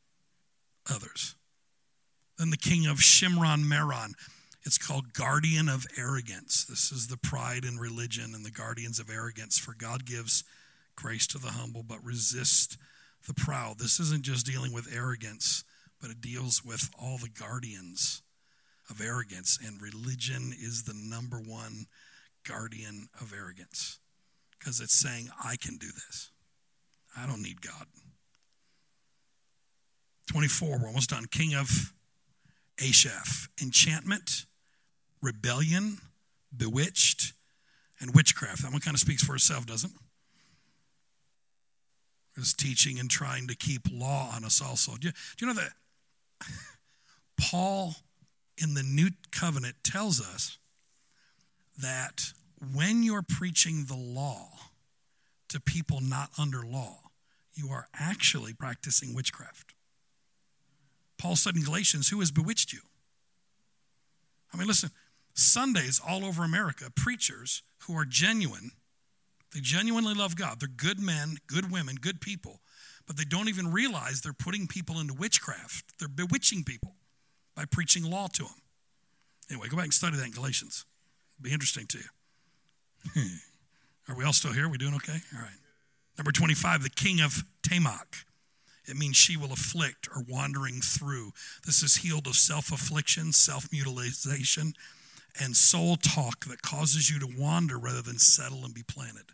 [0.89, 1.36] others.
[2.38, 4.16] Then the king of Shimron Meron.
[4.66, 6.66] It's called guardian of arrogance.
[6.66, 9.59] This is the pride in religion and the guardians of arrogance.
[9.59, 10.43] For God gives
[10.95, 12.78] grace to the humble, but resist
[13.28, 13.78] the proud.
[13.78, 15.64] This isn't just dealing with arrogance,
[16.01, 18.22] but it deals with all the guardians
[18.94, 19.60] of arrogance.
[19.66, 21.88] And religion is the number one
[22.48, 24.00] guardian of arrogance
[24.58, 26.32] because it's saying, I can do this.
[27.18, 27.88] I don't need God.
[30.32, 31.26] 24, we're almost done.
[31.30, 31.94] King of
[32.78, 34.46] Achshaph, enchantment,
[35.22, 35.98] rebellion,
[36.56, 37.34] bewitched,
[38.00, 38.64] and witchcraft.
[38.64, 39.98] That one kind of speaks for itself, doesn't it?
[42.41, 44.94] Is teaching and trying to keep law on us also.
[44.94, 46.48] Do you, do you know that
[47.39, 47.96] Paul
[48.58, 50.58] in the New Covenant tells us
[51.78, 52.34] that
[52.74, 54.49] when you're preaching the law
[55.49, 56.99] to people not under law,
[57.54, 59.74] you are actually practicing witchcraft.
[61.18, 62.80] Paul said in Galatians, Who has bewitched you?
[64.54, 64.91] I mean, listen,
[65.34, 68.72] Sundays all over America, preachers who are genuine,
[69.54, 70.60] they genuinely love God.
[70.60, 72.62] They're good men, good women, good people,
[73.06, 75.97] but they don't even realize they're putting people into witchcraft.
[75.99, 76.95] They're bewitching people
[77.56, 78.62] by preaching law to them.
[79.49, 80.86] Anyway, go back and study that in Galatians.
[81.36, 83.22] It'll be interesting to you.
[84.10, 84.68] Are we all still here?
[84.68, 85.20] We doing okay?
[85.36, 85.58] All right.
[86.18, 88.26] Number 25, the king of Taanach.
[88.86, 91.32] It means she will afflict or wandering through.
[91.66, 94.74] This is healed of self affliction, self mutilation,
[95.39, 99.32] and soul talk that causes you to wander rather than settle and be planted.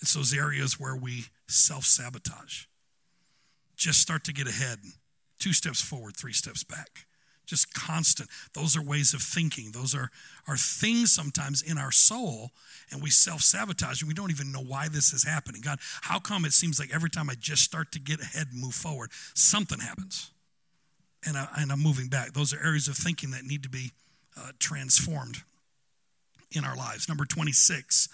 [0.00, 2.64] It's those areas where we self sabotage.
[3.76, 4.80] Just start to get ahead,
[5.38, 7.06] two steps forward, three steps back
[7.50, 8.30] just constant.
[8.54, 9.72] Those are ways of thinking.
[9.72, 10.10] Those are,
[10.46, 12.52] are things sometimes in our soul,
[12.90, 15.60] and we self sabotage, and we don't even know why this is happening.
[15.60, 18.60] God, how come it seems like every time I just start to get ahead and
[18.60, 20.30] move forward, something happens?
[21.26, 22.32] And, I, and I'm moving back.
[22.32, 23.90] Those are areas of thinking that need to be
[24.38, 25.38] uh, transformed
[26.52, 27.08] in our lives.
[27.08, 28.08] Number 26.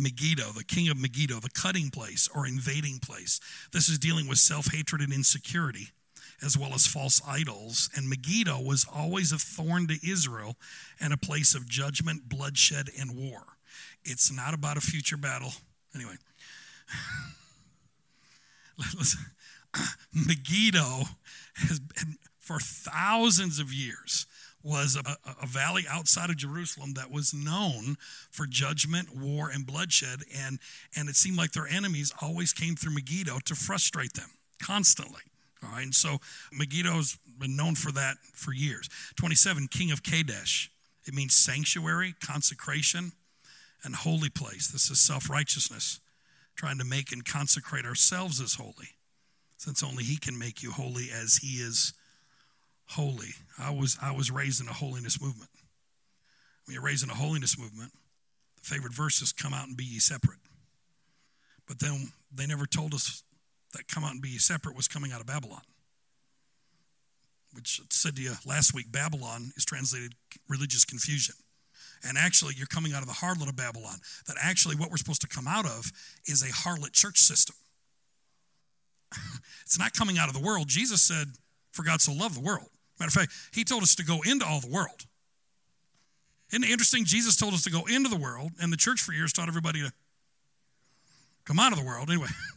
[0.00, 3.40] Megiddo, the king of Megiddo, the cutting place or invading place.
[3.72, 5.88] This is dealing with self hatred and insecurity
[6.42, 7.90] as well as false idols.
[7.96, 10.56] And Megiddo was always a thorn to Israel
[11.00, 13.42] and a place of judgment, bloodshed, and war.
[14.04, 15.52] It's not about a future battle.
[15.94, 16.14] Anyway,
[20.14, 21.02] Megiddo
[21.54, 24.26] has been for thousands of years
[24.62, 27.96] was a, a, valley outside of Jerusalem that was known
[28.30, 30.20] for judgment, war, and bloodshed.
[30.36, 30.58] And,
[30.96, 34.30] and it seemed like their enemies always came through Megiddo to frustrate them
[34.60, 35.22] constantly.
[35.62, 36.18] All right, and so
[36.52, 38.88] Megiddo's been known for that for years.
[39.16, 40.70] 27, King of Kadesh.
[41.06, 43.12] It means sanctuary, consecration,
[43.82, 44.68] and holy place.
[44.68, 46.00] This is self righteousness,
[46.54, 48.96] trying to make and consecrate ourselves as holy,
[49.56, 51.92] since only He can make you holy as He is
[52.86, 53.34] holy.
[53.58, 55.50] I was, I was raised in a holiness movement.
[56.66, 57.92] When you're raised in a holiness movement,
[58.56, 60.38] the favorite verses come out and be ye separate.
[61.66, 63.22] But then they never told us
[63.78, 65.62] that come out and be separate was coming out of Babylon.
[67.54, 70.12] Which I said to you last week, Babylon is translated
[70.48, 71.34] religious confusion.
[72.04, 73.96] And actually, you're coming out of the harlot of Babylon.
[74.26, 75.90] That actually, what we're supposed to come out of
[76.26, 77.56] is a harlot church system.
[79.62, 80.68] it's not coming out of the world.
[80.68, 81.28] Jesus said,
[81.72, 82.68] For God so loved the world.
[83.00, 85.06] Matter of fact, He told us to go into all the world.
[86.50, 87.04] Isn't it interesting?
[87.04, 89.80] Jesus told us to go into the world, and the church for years taught everybody
[89.82, 89.92] to
[91.44, 92.08] come out of the world.
[92.10, 92.28] Anyway,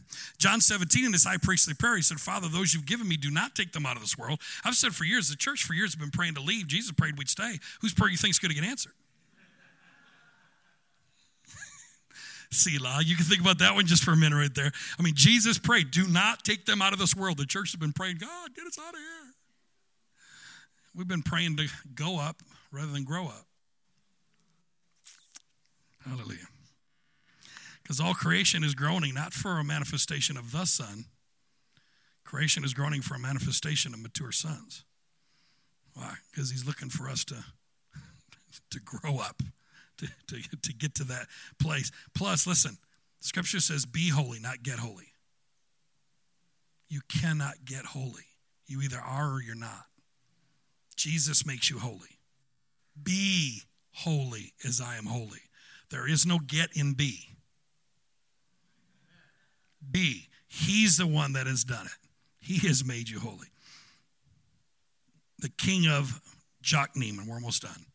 [0.42, 3.30] John 17 in his high priestly prayer, he said, Father, those you've given me, do
[3.30, 4.40] not take them out of this world.
[4.64, 6.66] I've said for years, the church for years has been praying to leave.
[6.66, 7.60] Jesus prayed we'd stay.
[7.80, 8.90] Whose prayer you think is going to get answered?
[12.50, 13.02] Selah.
[13.04, 14.72] You can think about that one just for a minute right there.
[14.98, 17.38] I mean, Jesus prayed, do not take them out of this world.
[17.38, 19.34] The church has been praying, God, get us out of here.
[20.96, 23.46] We've been praying to go up rather than grow up.
[26.04, 26.48] Hallelujah.
[27.92, 31.04] Because all creation is groaning not for a manifestation of the Son,
[32.24, 34.86] creation is groaning for a manifestation of mature sons.
[35.92, 36.14] Why?
[36.30, 37.34] Because He's looking for us to,
[38.70, 39.42] to grow up,
[39.98, 41.26] to, to, to get to that
[41.60, 41.90] place.
[42.14, 42.78] Plus, listen,
[43.20, 45.12] Scripture says, be holy, not get holy.
[46.88, 48.24] You cannot get holy.
[48.64, 49.84] You either are or you're not.
[50.96, 52.18] Jesus makes you holy.
[53.02, 55.42] Be holy as I am holy.
[55.90, 57.31] There is no get in be.
[59.90, 60.28] Be.
[60.46, 62.08] He's the one that has done it.
[62.40, 63.48] He has made you holy.
[65.38, 66.20] The king of
[66.62, 67.86] Jokneam, and we're almost done.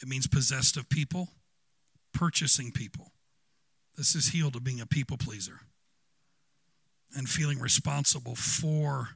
[0.00, 1.28] It means possessed of people,
[2.12, 3.12] purchasing people.
[3.96, 5.60] This is healed of being a people pleaser
[7.16, 9.08] and feeling responsible for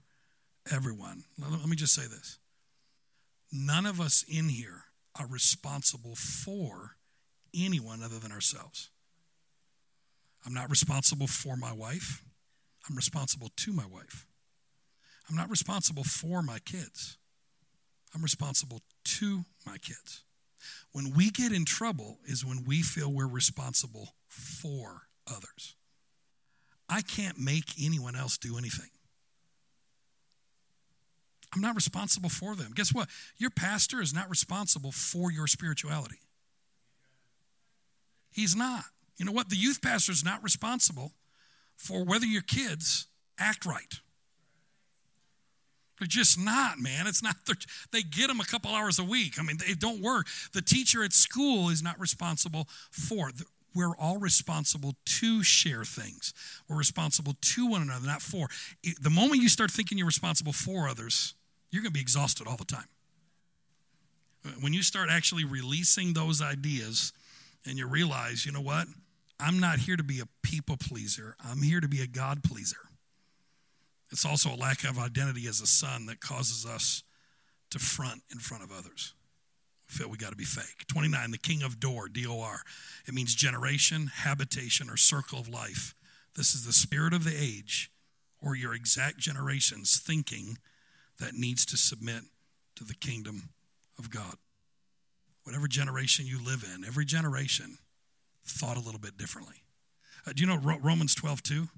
[0.72, 1.24] everyone.
[1.38, 2.38] Let me just say this
[3.52, 4.84] none of us in here
[5.18, 6.96] are responsible for
[7.54, 8.90] anyone other than ourselves.
[10.44, 12.22] I'm not responsible for my wife.
[12.88, 14.26] I'm responsible to my wife.
[15.28, 17.16] I'm not responsible for my kids.
[18.14, 20.24] I'm responsible to my kids.
[20.92, 25.76] When we get in trouble is when we feel we're responsible for others.
[26.88, 28.90] I can't make anyone else do anything.
[31.54, 32.72] I'm not responsible for them.
[32.74, 33.08] Guess what?
[33.36, 36.20] Your pastor is not responsible for your spirituality.
[38.30, 38.84] He's not.
[39.16, 39.50] You know what?
[39.50, 41.12] The youth pastor is not responsible
[41.76, 43.06] for whether your kids
[43.38, 44.00] act right.
[45.98, 47.06] They're just not, man.
[47.06, 47.36] It's not,
[47.92, 49.34] they get them a couple hours a week.
[49.38, 50.26] I mean, they don't work.
[50.52, 53.30] The teacher at school is not responsible for.
[53.74, 56.34] We're all responsible to share things.
[56.68, 58.48] We're responsible to one another, not for.
[59.00, 61.34] The moment you start thinking you're responsible for others,
[61.70, 62.88] you're going to be exhausted all the time.
[64.44, 67.12] Uh, when you start actually releasing those ideas
[67.64, 68.86] and you realize, you know what?
[69.40, 72.76] I'm not here to be a people pleaser, I'm here to be a God pleaser.
[74.10, 77.02] It's also a lack of identity as a son that causes us
[77.70, 79.14] to front in front of others.
[79.88, 80.86] We feel we got to be fake.
[80.86, 82.60] 29, the king of Dor, D O R.
[83.08, 85.94] It means generation, habitation, or circle of life.
[86.36, 87.90] This is the spirit of the age
[88.40, 90.58] or your exact generation's thinking
[91.18, 92.22] that needs to submit
[92.76, 93.50] to the kingdom
[93.98, 94.36] of God
[95.44, 97.78] whatever generation you live in, every generation
[98.44, 99.56] thought a little bit differently.
[100.26, 101.68] Uh, do you know Romans 12, 2?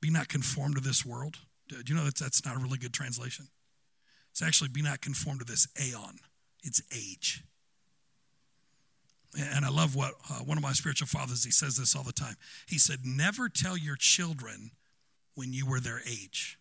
[0.00, 1.38] Be not conformed to this world.
[1.68, 3.48] Do you know that that's not a really good translation?
[4.30, 6.18] It's actually be not conformed to this aeon,
[6.62, 7.44] it's age.
[9.54, 12.12] And I love what uh, one of my spiritual fathers, he says this all the
[12.12, 12.36] time.
[12.66, 14.72] He said, Never tell your children
[15.34, 16.58] when you were their age,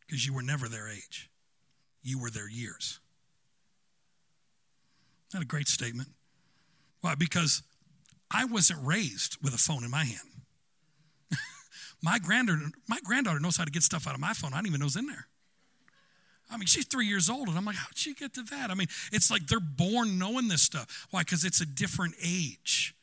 [0.00, 1.30] because you were never their age,
[2.02, 3.00] you were their years.
[5.32, 6.08] Not a great statement.
[7.00, 7.14] Why?
[7.14, 7.62] Because
[8.30, 10.28] I wasn't raised with a phone in my hand.
[12.02, 14.52] my granddaughter, my granddaughter knows how to get stuff out of my phone.
[14.52, 15.26] I don't even know what's in there.
[16.50, 18.70] I mean, she's three years old, and I'm like, how'd she get to that?
[18.70, 21.06] I mean, it's like they're born knowing this stuff.
[21.10, 21.22] Why?
[21.22, 22.94] Because it's a different age.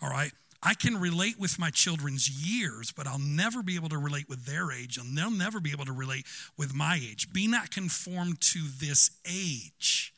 [0.00, 0.32] All right.
[0.62, 4.44] I can relate with my children's years, but I'll never be able to relate with
[4.44, 6.24] their age, and they'll never be able to relate
[6.56, 7.32] with my age.
[7.32, 10.14] Be not conformed to this age.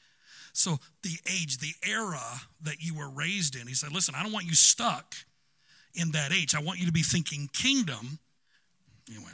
[0.56, 2.22] So, the age, the era
[2.62, 5.16] that you were raised in, he said, Listen, I don't want you stuck
[5.94, 6.54] in that age.
[6.54, 8.20] I want you to be thinking kingdom.
[9.10, 9.32] Anyway.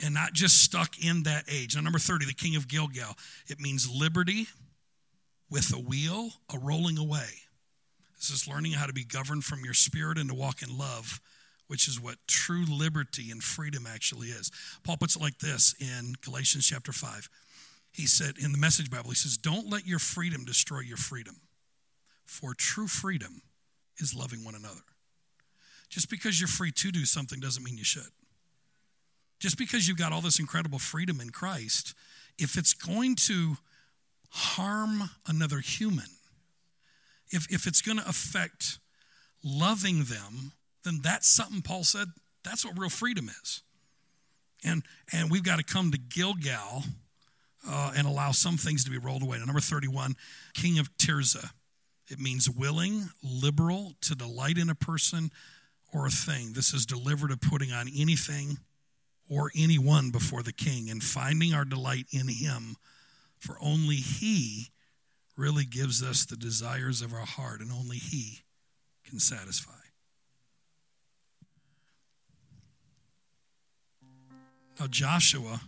[0.00, 1.76] and not just stuck in that age.
[1.76, 3.16] Now, number 30, the king of Gilgal.
[3.46, 4.48] It means liberty
[5.50, 7.28] with a wheel, a rolling away.
[8.16, 11.20] This is learning how to be governed from your spirit and to walk in love,
[11.68, 14.50] which is what true liberty and freedom actually is.
[14.82, 17.28] Paul puts it like this in Galatians chapter 5.
[17.94, 21.36] He said in the Message Bible, he says, Don't let your freedom destroy your freedom,
[22.26, 23.42] for true freedom
[23.98, 24.80] is loving one another.
[25.88, 28.10] Just because you're free to do something doesn't mean you should.
[29.38, 31.94] Just because you've got all this incredible freedom in Christ,
[32.36, 33.58] if it's going to
[34.30, 36.08] harm another human,
[37.30, 38.80] if, if it's going to affect
[39.44, 40.52] loving them,
[40.82, 42.08] then that's something Paul said,
[42.42, 43.62] that's what real freedom is.
[44.64, 46.82] And, and we've got to come to Gilgal
[47.68, 49.38] uh, and allow some things to be rolled away.
[49.38, 50.14] Now, number 31,
[50.54, 51.50] King of Tirzah.
[52.08, 55.30] It means willing, liberal, to delight in a person
[55.92, 56.52] or a thing.
[56.52, 58.58] This is delivered of putting on anything
[59.28, 62.76] or anyone before the king and finding our delight in him,
[63.38, 64.68] for only he
[65.36, 68.40] really gives us the desires of our heart, and only he
[69.04, 69.72] can satisfy.
[74.78, 75.60] Now, Joshua,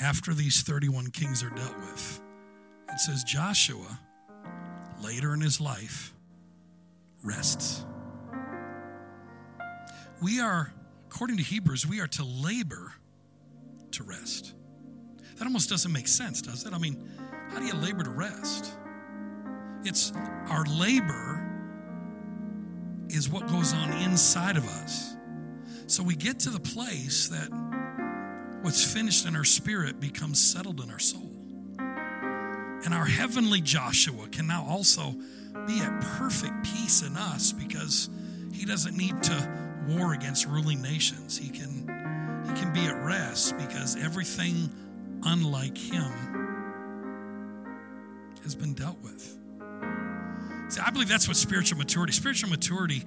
[0.00, 2.20] after these 31 kings are dealt with,
[2.90, 3.98] it says Joshua,
[5.02, 6.12] later in his life,
[7.22, 7.84] rests.
[10.22, 10.72] We are,
[11.06, 12.92] according to Hebrews, we are to labor
[13.92, 14.54] to rest.
[15.36, 16.72] That almost doesn't make sense, does it?
[16.72, 17.08] I mean,
[17.50, 18.72] how do you labor to rest?
[19.84, 20.12] It's
[20.48, 21.38] our labor
[23.08, 25.16] is what goes on inside of us.
[25.86, 27.50] So we get to the place that
[28.62, 31.30] what's finished in our spirit becomes settled in our soul.
[32.84, 35.14] And our heavenly Joshua can now also
[35.66, 38.08] be at perfect peace in us because
[38.52, 39.48] he doesn't need to
[39.88, 41.38] war against ruling nations.
[41.38, 41.82] He can
[42.46, 44.70] he can be at rest because everything
[45.24, 46.12] unlike him
[48.42, 49.38] has been dealt with.
[50.68, 52.12] See, I believe that's what spiritual maturity.
[52.12, 53.04] Spiritual maturity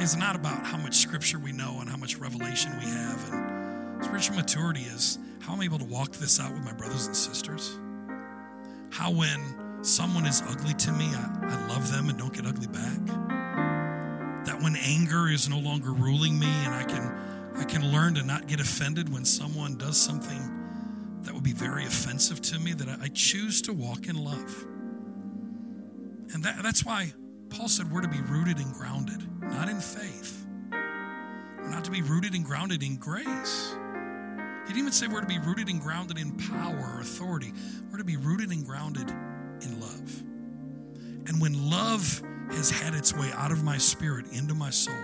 [0.00, 3.32] is not about how much scripture we know and how much revelation we have.
[3.32, 3.49] And
[4.02, 7.78] spiritual maturity is how I'm able to walk this out with my brothers and sisters.
[8.90, 12.66] How when someone is ugly to me, I, I love them and don't get ugly
[12.66, 13.40] back
[14.44, 18.22] that when anger is no longer ruling me and I can I can learn to
[18.22, 22.88] not get offended when someone does something that would be very offensive to me, that
[23.02, 24.64] I choose to walk in love.
[26.32, 27.12] And that, that's why
[27.50, 30.46] Paul said we're to be rooted and grounded, not in faith.
[30.70, 33.76] We're not to be rooted and grounded in grace.
[34.62, 37.52] He didn't even say we're to be rooted and grounded in power or authority.
[37.90, 40.22] We're to be rooted and grounded in love.
[41.26, 42.22] And when love
[42.52, 44.94] has had its way out of my spirit into my soul.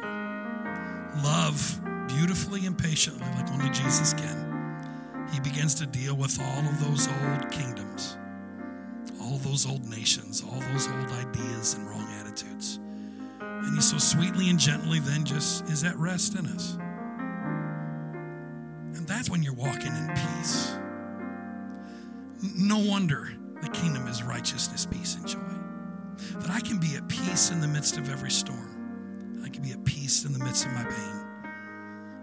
[1.22, 5.28] Love beautifully and patiently, like only Jesus can.
[5.32, 8.16] He begins to deal with all of those old kingdoms,
[9.20, 12.78] all those old nations, all those old ideas and wrong attitudes.
[13.40, 16.78] And he so sweetly and gently then just is at rest in us.
[19.16, 20.76] That's when you're walking in peace.
[22.54, 23.30] No wonder
[23.62, 25.38] the kingdom is righteousness, peace, and joy
[26.40, 29.40] that I can be at peace in the midst of every storm.
[29.42, 31.24] I can be at peace in the midst of my pain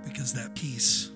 [0.03, 1.09] because that peace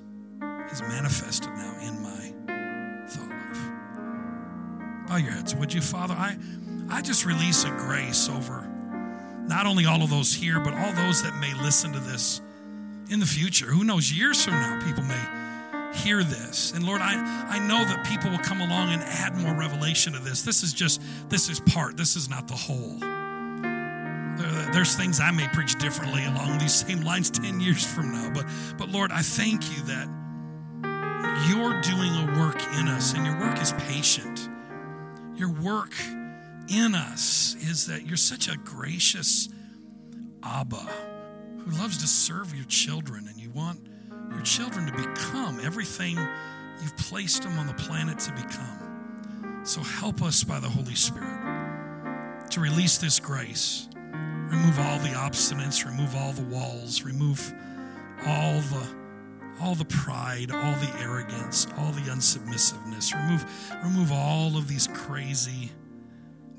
[0.71, 5.07] is manifested now in my thought life.
[5.07, 6.15] Bow your heads, would you, Father?
[6.15, 6.37] I,
[6.89, 8.67] I just release a grace over
[9.43, 12.41] not only all of those here, but all those that may listen to this
[13.11, 13.67] in the future.
[13.67, 15.47] Who knows, years from now, people may
[15.98, 16.72] hear this.
[16.72, 17.15] And Lord, I,
[17.49, 20.41] I know that people will come along and add more revelation to this.
[20.41, 22.98] This is just, this is part, this is not the whole.
[24.38, 28.32] There, there's things I may preach differently along these same lines 10 years from now.
[28.34, 28.45] But,
[28.78, 30.07] but Lord, I thank you that
[31.49, 34.49] you're doing a work in us, and your work is patient.
[35.36, 35.94] Your work
[36.69, 39.49] in us is that you're such a gracious
[40.44, 40.76] Abba
[41.60, 43.80] who loves to serve your children, and you want
[44.31, 46.17] your children to become everything
[46.81, 49.61] you've placed them on the planet to become.
[49.63, 51.37] So help us by the Holy Spirit
[52.51, 53.87] to release this grace.
[53.95, 57.53] Remove all the obstinance, remove all the walls, remove
[58.25, 58.97] all the
[59.59, 63.13] all the pride, all the arrogance, all the unsubmissiveness.
[63.13, 63.45] Remove
[63.83, 65.71] remove all of these crazy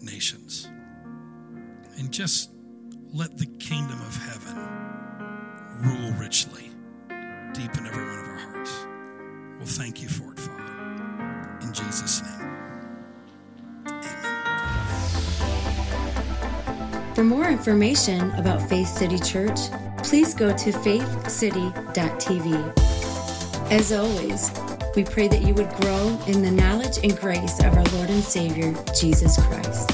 [0.01, 0.69] nations.
[1.97, 2.51] And just
[3.13, 4.57] let the kingdom of heaven
[5.81, 6.68] rule richly
[7.53, 8.87] deep in every one of our hearts.
[9.59, 11.59] We'll thank you for it, Father.
[11.63, 12.57] In Jesus' name.
[13.87, 14.05] Amen.
[17.15, 19.59] For more information about Faith City Church,
[19.99, 22.79] please go to faithcity.tv.
[23.71, 24.51] As always,
[24.95, 28.23] we pray that you would grow in the knowledge and grace of our Lord and
[28.23, 29.91] Savior, Jesus Christ.